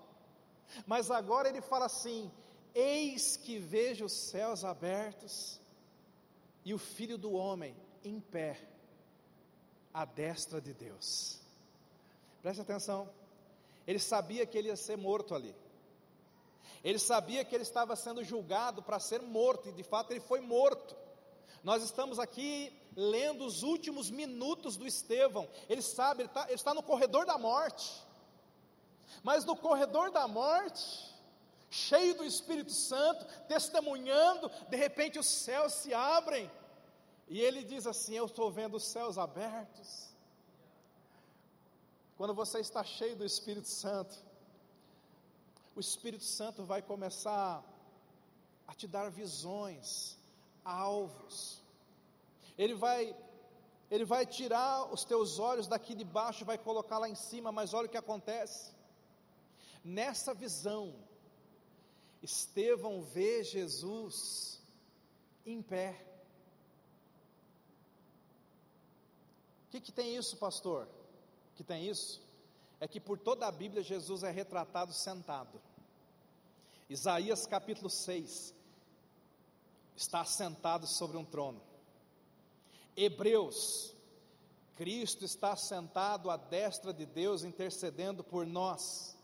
[0.87, 2.33] Mas agora ele fala assim:
[2.75, 5.61] Eis que vejo os céus abertos
[6.65, 8.59] e o filho do homem em pé,
[9.99, 11.41] à destra de Deus.
[12.41, 13.11] Preste atenção.
[13.85, 15.53] Ele sabia que ele ia ser morto ali.
[16.85, 20.41] Ele sabia que ele estava sendo julgado para ser morto, e de fato ele foi
[20.41, 20.97] morto.
[21.65, 25.49] Nós estamos aqui lendo os últimos minutos do Estevão.
[25.69, 28.01] Ele sabe, ele, tá, ele está no corredor da morte.
[29.25, 31.13] Mas no corredor da morte,
[31.69, 36.49] cheio do Espírito Santo, testemunhando, de repente os céus se abrem.
[37.29, 40.09] E ele diz assim: Eu estou vendo os céus abertos.
[42.17, 44.17] Quando você está cheio do Espírito Santo,
[45.77, 47.63] o Espírito Santo vai começar
[48.67, 50.19] a te dar visões,
[50.65, 51.63] alvos.
[52.57, 53.17] Ele vai
[53.91, 57.73] ele vai tirar os teus olhos daqui de baixo, vai colocar lá em cima, mas
[57.73, 58.73] olha o que acontece.
[59.83, 60.95] Nessa visão,
[62.23, 64.61] Estevão vê Jesus
[65.47, 66.05] em pé.
[69.69, 70.89] O que, que tem isso, pastor?
[71.55, 72.23] Que tem isso?
[72.81, 75.61] É que por toda a Bíblia Jesus é retratado sentado.
[76.89, 78.55] Isaías capítulo 6,
[79.95, 81.61] está sentado sobre um trono.
[82.97, 83.95] Hebreus,
[84.75, 89.15] Cristo está sentado à destra de Deus intercedendo por nós.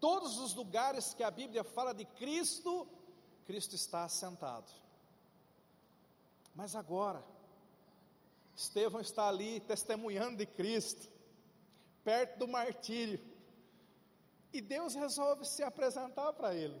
[0.00, 2.88] Todos os lugares que a Bíblia fala de Cristo,
[3.44, 4.72] Cristo está sentado.
[6.54, 7.22] Mas agora,
[8.56, 11.08] Estevão está ali testemunhando de Cristo,
[12.04, 13.20] perto do martírio,
[14.52, 16.80] e Deus resolve se apresentar para ele.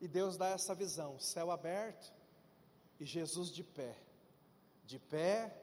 [0.00, 2.12] E Deus dá essa visão: céu aberto
[2.98, 3.96] e Jesus de pé,
[4.84, 5.56] de pé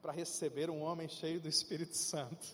[0.00, 2.46] para receber um homem cheio do Espírito Santo,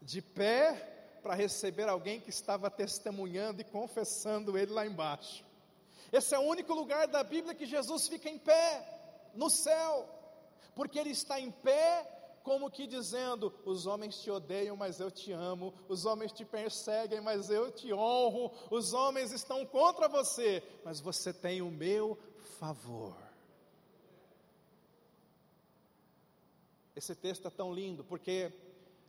[0.00, 5.44] de pé para receber alguém que estava testemunhando e confessando ele lá embaixo.
[6.10, 10.08] Esse é o único lugar da Bíblia que Jesus fica em pé, no céu,
[10.80, 12.10] porque ele está em pé
[12.42, 17.20] como que dizendo: os homens te odeiam, mas eu te amo, os homens te perseguem,
[17.20, 22.18] mas eu te honro, os homens estão contra você, mas você tem o meu
[22.58, 23.14] favor.
[26.96, 28.50] Esse texto é tão lindo, porque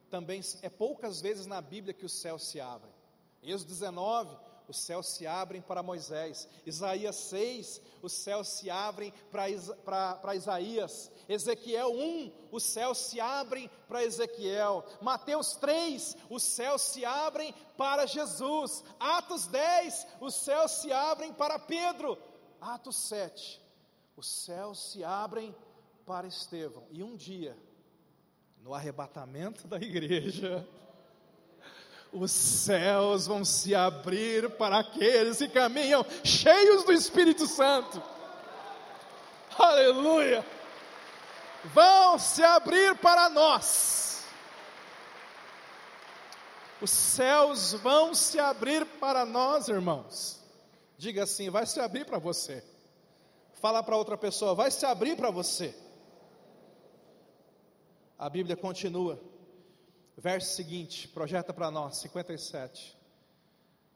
[0.10, 2.94] também é poucas vezes na Bíblia que os céus se abrem.
[3.42, 4.38] Êxodo 19,
[4.72, 6.48] os céus se abrem para Moisés.
[6.66, 11.12] Isaías 6, os céus se abrem para Isaías.
[11.28, 14.86] Ezequiel 1, os céus se abrem para Ezequiel.
[15.02, 18.82] Mateus 3, os céus se abrem para Jesus.
[18.98, 22.18] Atos 10, os céus se abrem para Pedro.
[22.62, 23.62] Atos 7,
[24.16, 25.54] os céus se abrem
[26.06, 26.88] para Estevão.
[26.92, 27.58] E um dia,
[28.62, 30.66] no arrebatamento da igreja,
[32.12, 38.02] os céus vão se abrir para aqueles que caminham cheios do Espírito Santo.
[39.58, 40.46] Aleluia!
[41.66, 44.26] Vão se abrir para nós.
[46.82, 50.42] Os céus vão se abrir para nós, irmãos.
[50.98, 52.64] Diga assim: vai se abrir para você.
[53.54, 55.74] Fala para outra pessoa, vai se abrir para você.
[58.18, 59.31] A Bíblia continua.
[60.22, 62.96] Verso seguinte, projeta para nós, 57.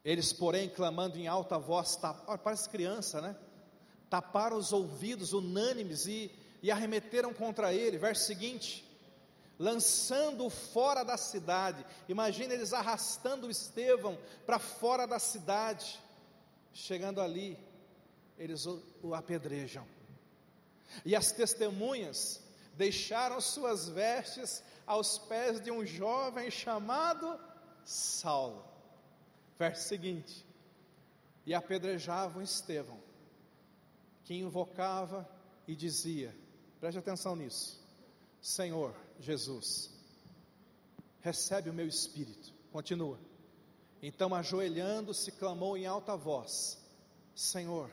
[0.04, 2.26] Eles, porém, clamando em alta voz, tap...
[2.42, 3.36] parece criança, né?
[4.10, 6.28] Taparam os ouvidos unânimes e,
[6.60, 7.96] e arremeteram contra ele.
[7.96, 8.84] Verso seguinte,
[9.56, 11.86] lançando-o fora da cidade.
[12.08, 16.02] Imagina eles arrastando Estevão para fora da cidade.
[16.72, 17.56] Chegando ali,
[18.36, 19.86] eles o, o apedrejam.
[21.04, 22.40] E as testemunhas
[22.74, 27.38] deixaram suas vestes aos pés de um jovem chamado
[27.84, 28.76] Saulo
[29.58, 30.44] Verso seguinte:
[31.44, 33.00] E apedrejavam Estevão,
[34.24, 35.28] que invocava
[35.66, 36.34] e dizia:
[36.78, 37.82] Preste atenção nisso,
[38.40, 39.90] Senhor Jesus,
[41.20, 42.54] recebe o meu espírito.
[42.70, 43.18] Continua.
[44.02, 46.78] Então, ajoelhando-se, clamou em alta voz:
[47.34, 47.90] Senhor,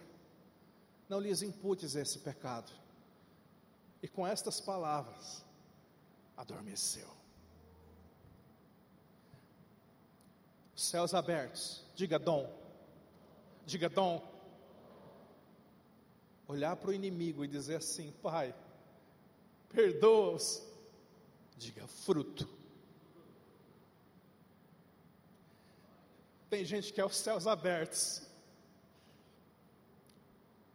[1.08, 2.72] não lhes imputes esse pecado.
[4.02, 5.46] E com estas palavras,
[6.36, 7.08] adormeceu.
[10.76, 11.84] Céus abertos.
[11.96, 12.52] Diga dom.
[13.66, 14.22] Diga dom.
[16.48, 18.54] Olhar para o inimigo e dizer assim: Pai,
[19.70, 20.62] perdoa-os.
[21.58, 22.48] Diga fruto.
[26.50, 28.22] Tem gente que é os céus abertos,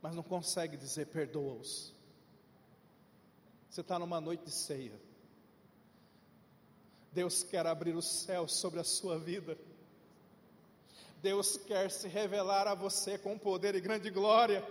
[0.03, 1.95] mas não consegue dizer perdoa-os.
[3.71, 5.08] Você está numa noite de ceia.
[7.19, 9.59] Deus quer abrir os céus sobre a sua vida.
[11.21, 14.65] Deus quer se revelar a você com poder e grande glória.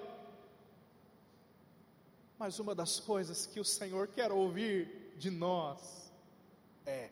[2.39, 6.09] Mas uma das coisas que o Senhor quer ouvir de nós
[6.85, 7.09] é: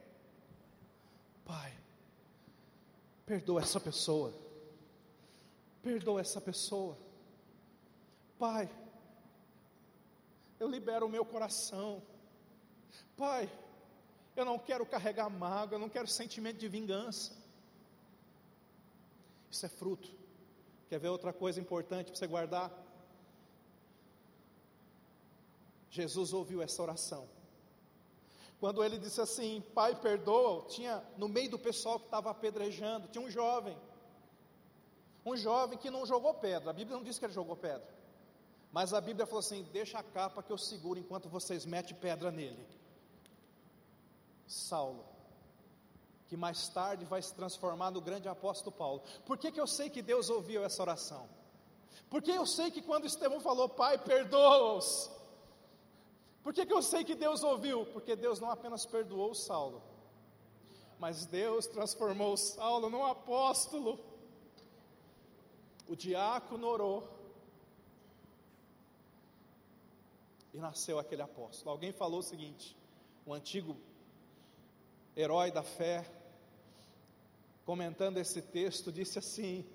[1.43, 1.77] Pai,
[3.25, 4.33] perdoa essa pessoa,
[5.83, 6.97] perdoa essa pessoa,
[8.39, 8.69] Pai,
[10.61, 12.01] eu libero o meu coração,
[13.17, 13.51] Pai,
[14.35, 17.33] eu não quero carregar mágoa, eu não quero sentimento de vingança.
[19.49, 20.09] Isso é fruto.
[20.89, 22.71] Quer ver outra coisa importante para você guardar?
[25.89, 27.27] Jesus ouviu essa oração.
[28.59, 33.23] Quando ele disse assim: Pai, perdoa, tinha no meio do pessoal que estava apedrejando, tinha
[33.23, 33.77] um jovem.
[35.25, 36.69] Um jovem que não jogou pedra.
[36.69, 37.87] A Bíblia não diz que ele jogou pedra.
[38.71, 42.31] Mas a Bíblia falou assim: Deixa a capa que eu seguro enquanto vocês metem pedra
[42.31, 42.65] nele.
[44.47, 45.15] Saulo
[46.27, 49.03] que mais tarde vai se transformar no grande apóstolo Paulo.
[49.25, 51.29] Por que, que eu sei que Deus ouviu essa oração?
[52.09, 55.11] Porque eu sei que quando Estevão falou, Pai, perdoa-os.
[56.43, 57.85] Por que, que eu sei que Deus ouviu?
[57.87, 59.81] Porque Deus não apenas perdoou Saulo,
[60.99, 63.99] mas Deus transformou Saulo num apóstolo.
[65.87, 67.07] O diácono orou.
[70.53, 71.71] E nasceu aquele apóstolo.
[71.71, 72.75] Alguém falou o seguinte:
[73.25, 73.75] o antigo
[75.15, 76.05] herói da fé,
[77.65, 79.65] comentando esse texto, disse assim: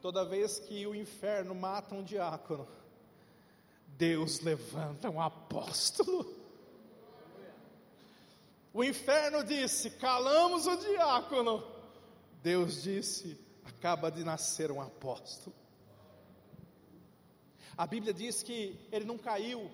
[0.00, 2.68] toda vez que o inferno mata um diácono,
[3.86, 6.40] Deus levanta um apóstolo.
[8.72, 11.64] O inferno disse: calamos o diácono.
[12.42, 15.54] Deus disse: acaba de nascer um apóstolo.
[17.76, 19.70] A Bíblia diz que ele não caiu,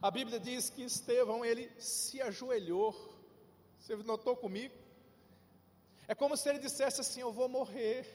[0.00, 2.94] a Bíblia diz que Estevão ele se ajoelhou.
[3.78, 4.74] Você notou comigo?
[6.06, 8.06] É como se ele dissesse assim: Eu vou morrer,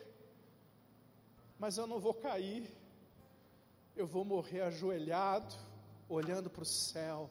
[1.59, 2.69] mas eu não vou cair.
[3.95, 5.53] Eu vou morrer ajoelhado,
[6.09, 7.29] olhando para o céu.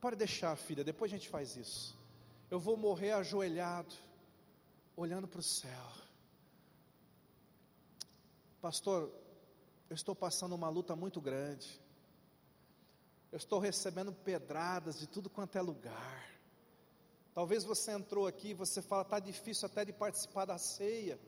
[0.00, 1.96] Pode deixar, filha, depois a gente faz isso.
[2.50, 3.94] Eu vou morrer ajoelhado,
[4.96, 5.86] olhando para o céu.
[8.60, 9.10] Pastor,
[9.88, 11.80] eu estou passando uma luta muito grande.
[13.34, 16.24] Eu estou recebendo pedradas de tudo quanto é lugar.
[17.34, 21.18] Talvez você entrou aqui e você fala, está difícil até de participar da ceia,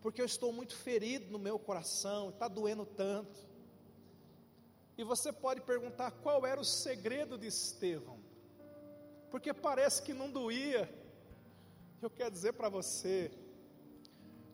[0.00, 3.40] porque eu estou muito ferido no meu coração, está doendo tanto.
[4.96, 8.20] E você pode perguntar qual era o segredo de Estevão,
[9.28, 10.88] porque parece que não doía.
[12.00, 13.32] Eu quero dizer para você,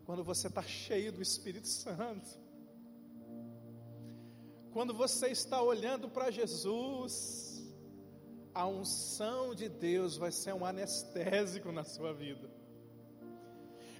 [0.06, 2.40] quando você está cheio do Espírito Santo,
[4.72, 7.62] quando você está olhando para Jesus,
[8.54, 12.50] a unção de Deus vai ser um anestésico na sua vida.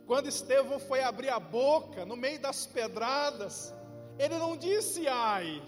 [0.07, 3.73] Quando Estevão foi abrir a boca no meio das pedradas,
[4.19, 5.63] ele não disse ai,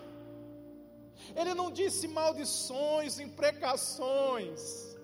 [1.36, 4.94] ele não disse maldições, imprecações,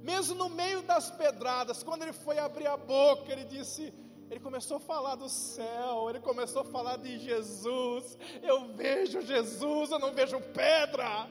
[0.00, 3.92] mesmo no meio das pedradas, quando ele foi abrir a boca, ele disse:
[4.30, 8.18] Ele começou a falar do céu, ele começou a falar de Jesus.
[8.42, 11.28] Eu vejo Jesus, eu não vejo pedra.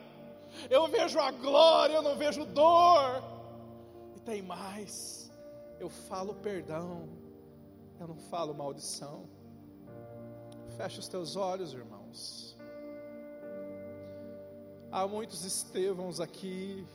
[0.70, 3.24] Eu vejo a glória, eu não vejo dor.
[4.16, 5.32] E tem mais.
[5.80, 7.10] Eu falo perdão.
[8.00, 9.28] Eu não falo maldição.
[10.78, 12.58] Fecha os teus olhos, irmãos.
[14.92, 16.86] Há muitos Estevãos aqui.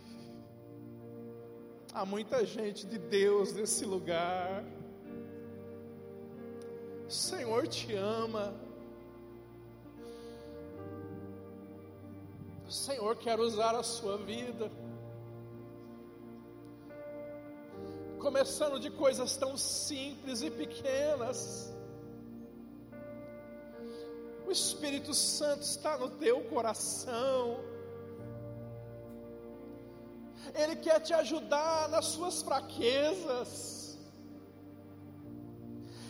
[1.93, 4.65] Há muita gente de Deus nesse lugar.
[7.09, 8.55] O Senhor te ama.
[12.67, 14.71] O Senhor quer usar a sua vida.
[18.21, 21.73] Começando de coisas tão simples e pequenas.
[24.47, 27.59] O Espírito Santo está no teu coração.
[30.55, 33.78] Ele quer te ajudar nas suas fraquezas.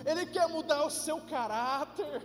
[0.09, 2.22] Ele quer mudar o seu caráter.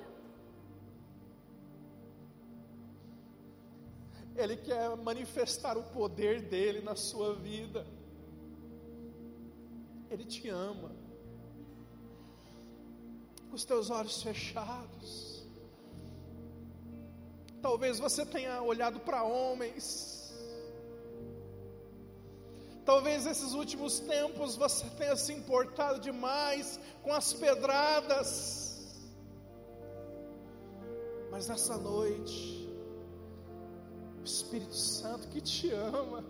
[4.37, 7.85] Ele quer manifestar o poder dele na sua vida.
[10.09, 10.95] Ele te ama.
[13.49, 15.45] Com os teus olhos fechados.
[17.61, 20.22] Talvez você tenha olhado para homens
[22.85, 28.73] Talvez esses últimos tempos você tenha se importado demais com as pedradas.
[31.31, 32.69] Mas nessa noite,
[34.21, 36.23] o Espírito Santo que te ama,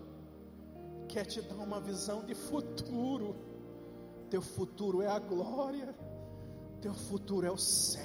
[1.08, 3.36] quer te dar uma visão de futuro.
[4.30, 5.94] Teu futuro é a glória,
[6.80, 8.02] teu futuro é o céu.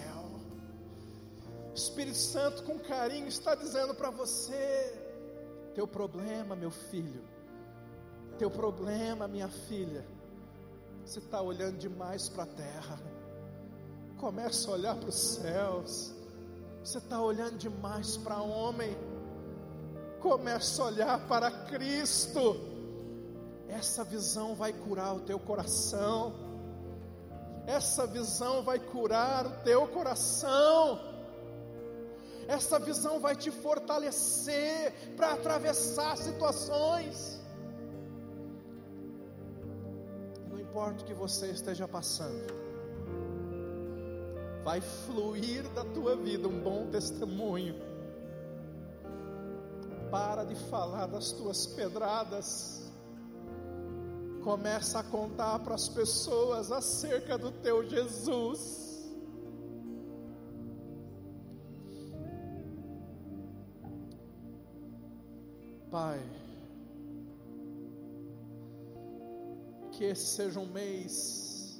[1.72, 4.93] O Espírito Santo, com carinho, está dizendo para você:
[5.74, 7.24] teu problema, meu filho,
[8.40, 10.06] teu problema, minha filha,
[11.06, 12.98] você está olhando demais para a terra.
[14.18, 16.14] Começa a olhar para os céus.
[16.82, 18.96] Você está olhando demais para homem.
[20.22, 22.56] Começa a olhar para Cristo.
[23.68, 26.34] Essa visão vai curar o teu coração.
[27.68, 30.98] Essa visão vai curar o teu coração.
[32.48, 37.39] Essa visão vai te fortalecer para atravessar situações.
[40.70, 42.45] Importa o que você esteja passando,
[44.63, 47.76] vai fluir da tua vida um bom testemunho.
[50.11, 52.88] Para de falar das tuas pedradas.
[54.43, 59.09] Começa a contar para as pessoas acerca do teu Jesus.
[65.91, 66.22] Pai,
[70.00, 71.78] que esse seja um mês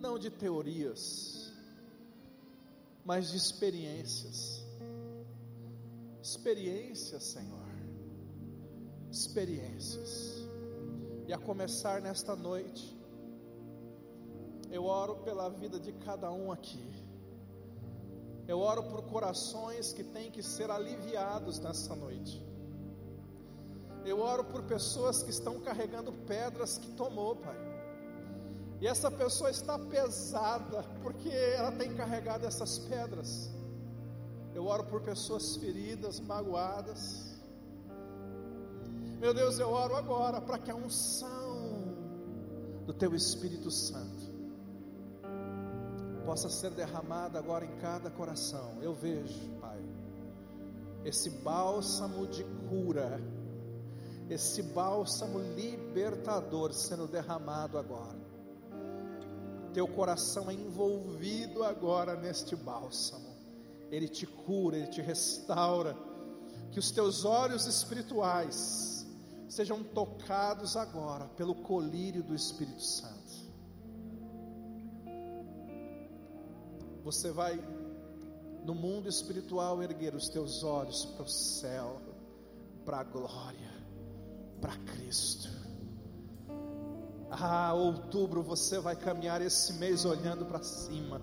[0.00, 1.52] não de teorias,
[3.04, 4.64] mas de experiências.
[6.22, 7.68] Experiências, Senhor.
[9.10, 10.48] Experiências.
[11.28, 12.98] E a começar nesta noite,
[14.70, 16.88] eu oro pela vida de cada um aqui.
[18.48, 22.51] Eu oro por corações que têm que ser aliviados nessa noite.
[24.04, 27.56] Eu oro por pessoas que estão carregando pedras que tomou, Pai.
[28.80, 33.48] E essa pessoa está pesada, porque ela tem carregado essas pedras.
[34.54, 37.32] Eu oro por pessoas feridas, magoadas.
[39.20, 41.94] Meu Deus, eu oro agora para que a unção
[42.84, 44.32] do Teu Espírito Santo
[46.26, 48.78] possa ser derramada agora em cada coração.
[48.82, 49.80] Eu vejo, Pai,
[51.04, 53.20] esse bálsamo de cura
[54.32, 58.20] esse bálsamo libertador sendo derramado agora.
[59.72, 63.32] Teu coração é envolvido agora neste bálsamo.
[63.90, 65.96] Ele te cura, ele te restaura.
[66.70, 69.06] Que os teus olhos espirituais
[69.48, 73.32] sejam tocados agora pelo colírio do Espírito Santo.
[77.04, 77.58] Você vai
[78.64, 82.00] no mundo espiritual erguer os teus olhos para o céu,
[82.84, 83.61] para a glória
[84.62, 85.50] para Cristo.
[87.28, 91.20] Ah, outubro você vai caminhar esse mês olhando para cima.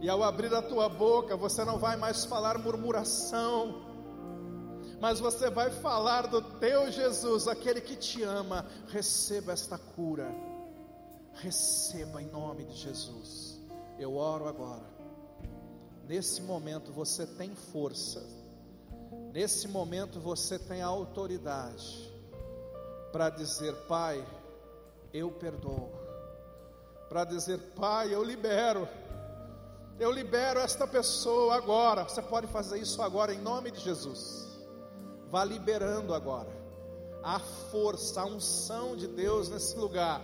[0.00, 3.82] E ao abrir a tua boca, você não vai mais falar murmuração,
[5.00, 8.64] mas você vai falar do teu Jesus, aquele que te ama.
[8.88, 10.32] Receba esta cura.
[11.34, 13.60] Receba em nome de Jesus.
[13.98, 14.88] Eu oro agora.
[16.08, 18.37] Nesse momento você tem força
[19.32, 22.12] Nesse momento você tem autoridade
[23.12, 24.26] para dizer: Pai,
[25.12, 25.90] eu perdoo.
[27.08, 28.88] para dizer: Pai, eu libero,
[29.98, 32.04] eu libero esta pessoa agora.
[32.04, 34.46] Você pode fazer isso agora em nome de Jesus.
[35.30, 36.48] Vá liberando agora.
[37.22, 40.22] A força, a unção de Deus nesse lugar.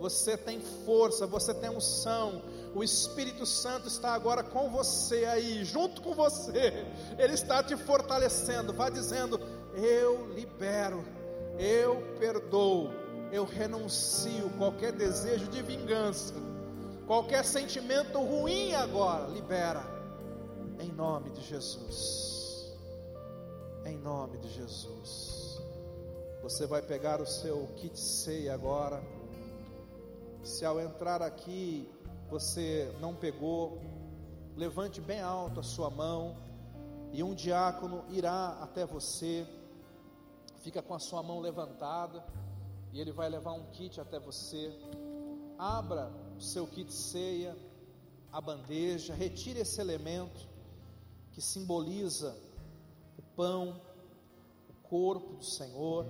[0.00, 2.42] Você tem força, você tem unção.
[2.74, 6.84] O Espírito Santo está agora com você aí, junto com você.
[7.16, 8.72] Ele está te fortalecendo.
[8.72, 9.40] Vá dizendo:
[9.74, 11.04] Eu libero,
[11.56, 12.90] eu perdoo,
[13.30, 16.34] eu renuncio qualquer desejo de vingança,
[17.06, 19.28] qualquer sentimento ruim agora.
[19.28, 19.84] Libera,
[20.80, 22.74] em nome de Jesus.
[23.84, 25.62] Em nome de Jesus.
[26.42, 29.00] Você vai pegar o seu kit ceia agora.
[30.42, 31.88] Se ao entrar aqui
[32.28, 33.80] você não pegou,
[34.56, 36.36] levante bem alto a sua mão
[37.12, 39.46] e um diácono irá até você.
[40.62, 42.24] Fica com a sua mão levantada
[42.92, 44.72] e ele vai levar um kit até você.
[45.58, 47.56] Abra o seu kit ceia,
[48.32, 50.48] a bandeja, retire esse elemento
[51.32, 52.36] que simboliza
[53.18, 53.80] o pão,
[54.68, 56.06] o corpo do Senhor.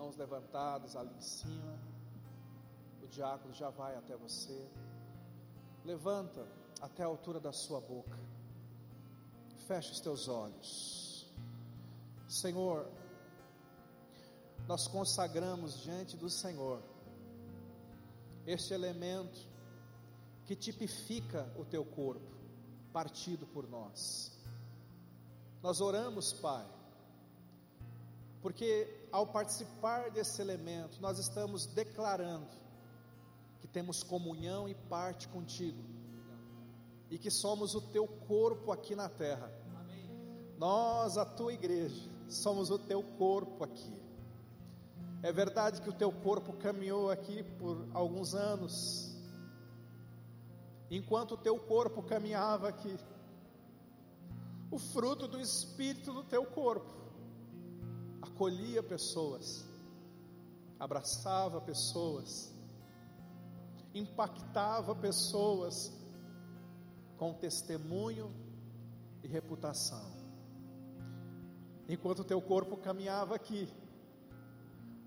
[0.00, 1.78] Mãos levantadas ali em cima.
[3.02, 4.66] O diácono já vai até você.
[5.84, 6.46] Levanta
[6.80, 8.18] até a altura da sua boca.
[9.66, 11.30] Feche os teus olhos.
[12.26, 12.90] Senhor,
[14.66, 16.82] nós consagramos diante do Senhor
[18.46, 19.38] este elemento
[20.46, 22.34] que tipifica o teu corpo,
[22.90, 24.32] partido por nós.
[25.62, 26.66] Nós oramos, Pai,
[28.42, 32.48] porque ao participar desse elemento, nós estamos declarando
[33.60, 35.82] que temos comunhão e parte contigo,
[37.10, 39.52] e que somos o teu corpo aqui na terra.
[40.56, 44.00] Nós, a tua igreja, somos o teu corpo aqui.
[45.22, 49.14] É verdade que o teu corpo caminhou aqui por alguns anos.
[50.90, 52.96] Enquanto o teu corpo caminhava aqui,
[54.70, 56.99] o fruto do Espírito do teu corpo
[58.40, 59.66] acolhia pessoas,
[60.78, 62.50] abraçava pessoas,
[63.94, 65.92] impactava pessoas
[67.18, 68.32] com testemunho
[69.22, 70.10] e reputação.
[71.86, 73.68] Enquanto teu corpo caminhava aqui,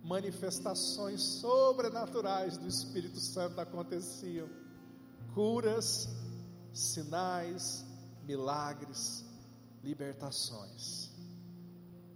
[0.04, 4.48] manifestações sobrenaturais do Espírito Santo aconteciam,
[5.34, 6.08] curas,
[6.72, 7.84] sinais,
[8.28, 9.26] milagres,
[9.84, 11.10] libertações.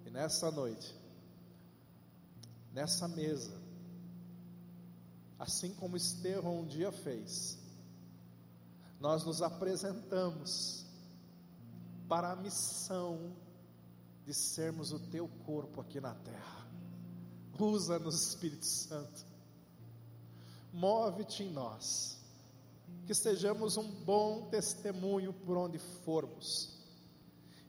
[0.05, 1.06] E nessa noite,
[2.73, 3.59] nessa mesa,
[5.39, 7.57] assim como Estevão um dia fez,
[8.99, 10.85] nós nos apresentamos
[12.07, 13.35] para a missão
[14.25, 16.67] de sermos o teu corpo aqui na terra.
[17.59, 19.25] Usa-nos, Espírito Santo.
[20.73, 22.17] Move-te em nós.
[23.05, 26.77] Que sejamos um bom testemunho por onde formos.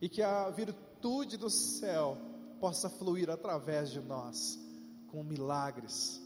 [0.01, 2.19] E que a virtude do céu
[2.61, 4.68] possa fluir através de nós
[5.09, 6.23] com milagres,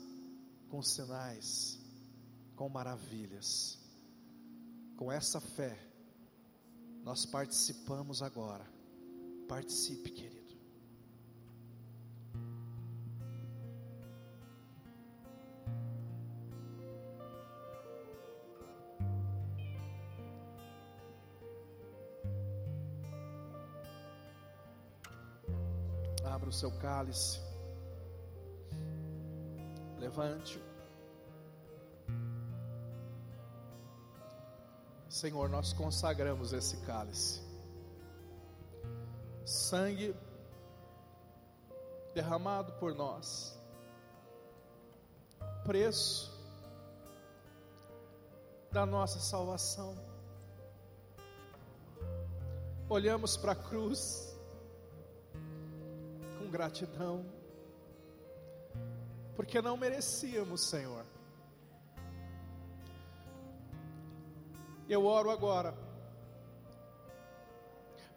[0.69, 1.79] com sinais,
[2.57, 3.79] com maravilhas.
[4.97, 5.79] Com essa fé,
[7.03, 8.65] nós participamos agora.
[9.49, 10.43] Participe, querido.
[26.25, 27.52] Abra o seu cálice.
[30.13, 30.63] Levante.
[35.09, 37.41] Senhor, nós consagramos esse cálice.
[39.47, 40.15] Sangue
[42.15, 43.59] derramado por nós.
[45.65, 46.31] Preço
[48.71, 49.97] da nossa salvação.
[52.87, 54.37] Olhamos para a cruz
[56.39, 57.42] com gratidão
[59.35, 61.05] porque não merecíamos, Senhor.
[64.89, 65.75] Eu oro agora,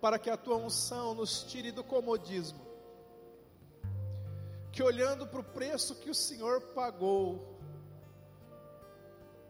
[0.02, 2.66] para que a tua unção nos tire do comodismo,
[4.72, 7.56] que olhando para o preço que o Senhor pagou,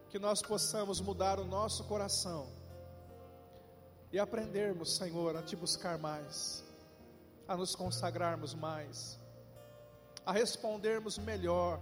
[0.10, 2.48] que nós possamos mudar o nosso coração
[4.12, 6.64] e aprendermos, Senhor, a te buscar mais,
[7.48, 9.20] a nos consagrarmos mais
[10.26, 11.80] a respondermos melhor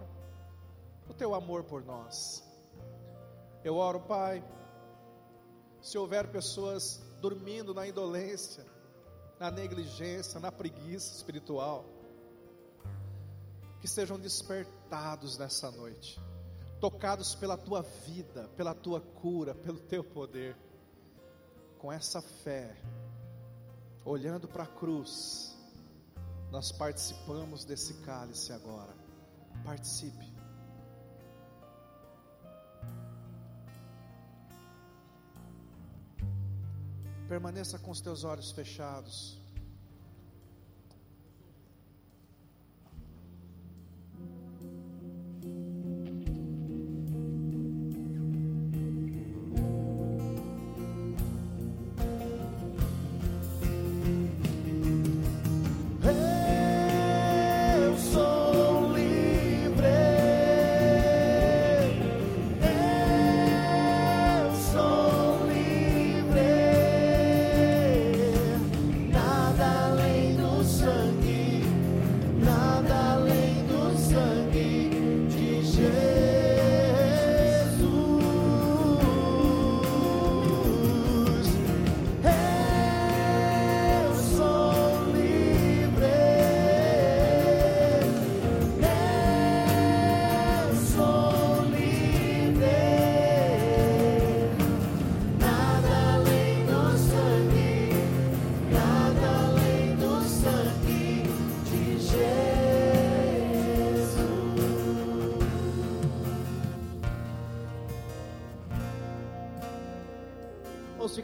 [1.09, 2.43] o teu amor por nós.
[3.63, 4.43] Eu oro, Pai,
[5.81, 8.65] se houver pessoas dormindo na indolência,
[9.39, 11.85] na negligência, na preguiça espiritual,
[13.79, 16.19] que sejam despertados nessa noite,
[16.79, 20.57] tocados pela tua vida, pela tua cura, pelo teu poder,
[21.79, 22.75] com essa fé,
[24.05, 25.57] olhando para a cruz,
[26.53, 28.93] nós participamos desse cálice agora.
[29.65, 30.31] Participe.
[37.27, 39.42] Permaneça com os teus olhos fechados.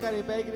[0.10, 0.49] Ficar em pé, igreja?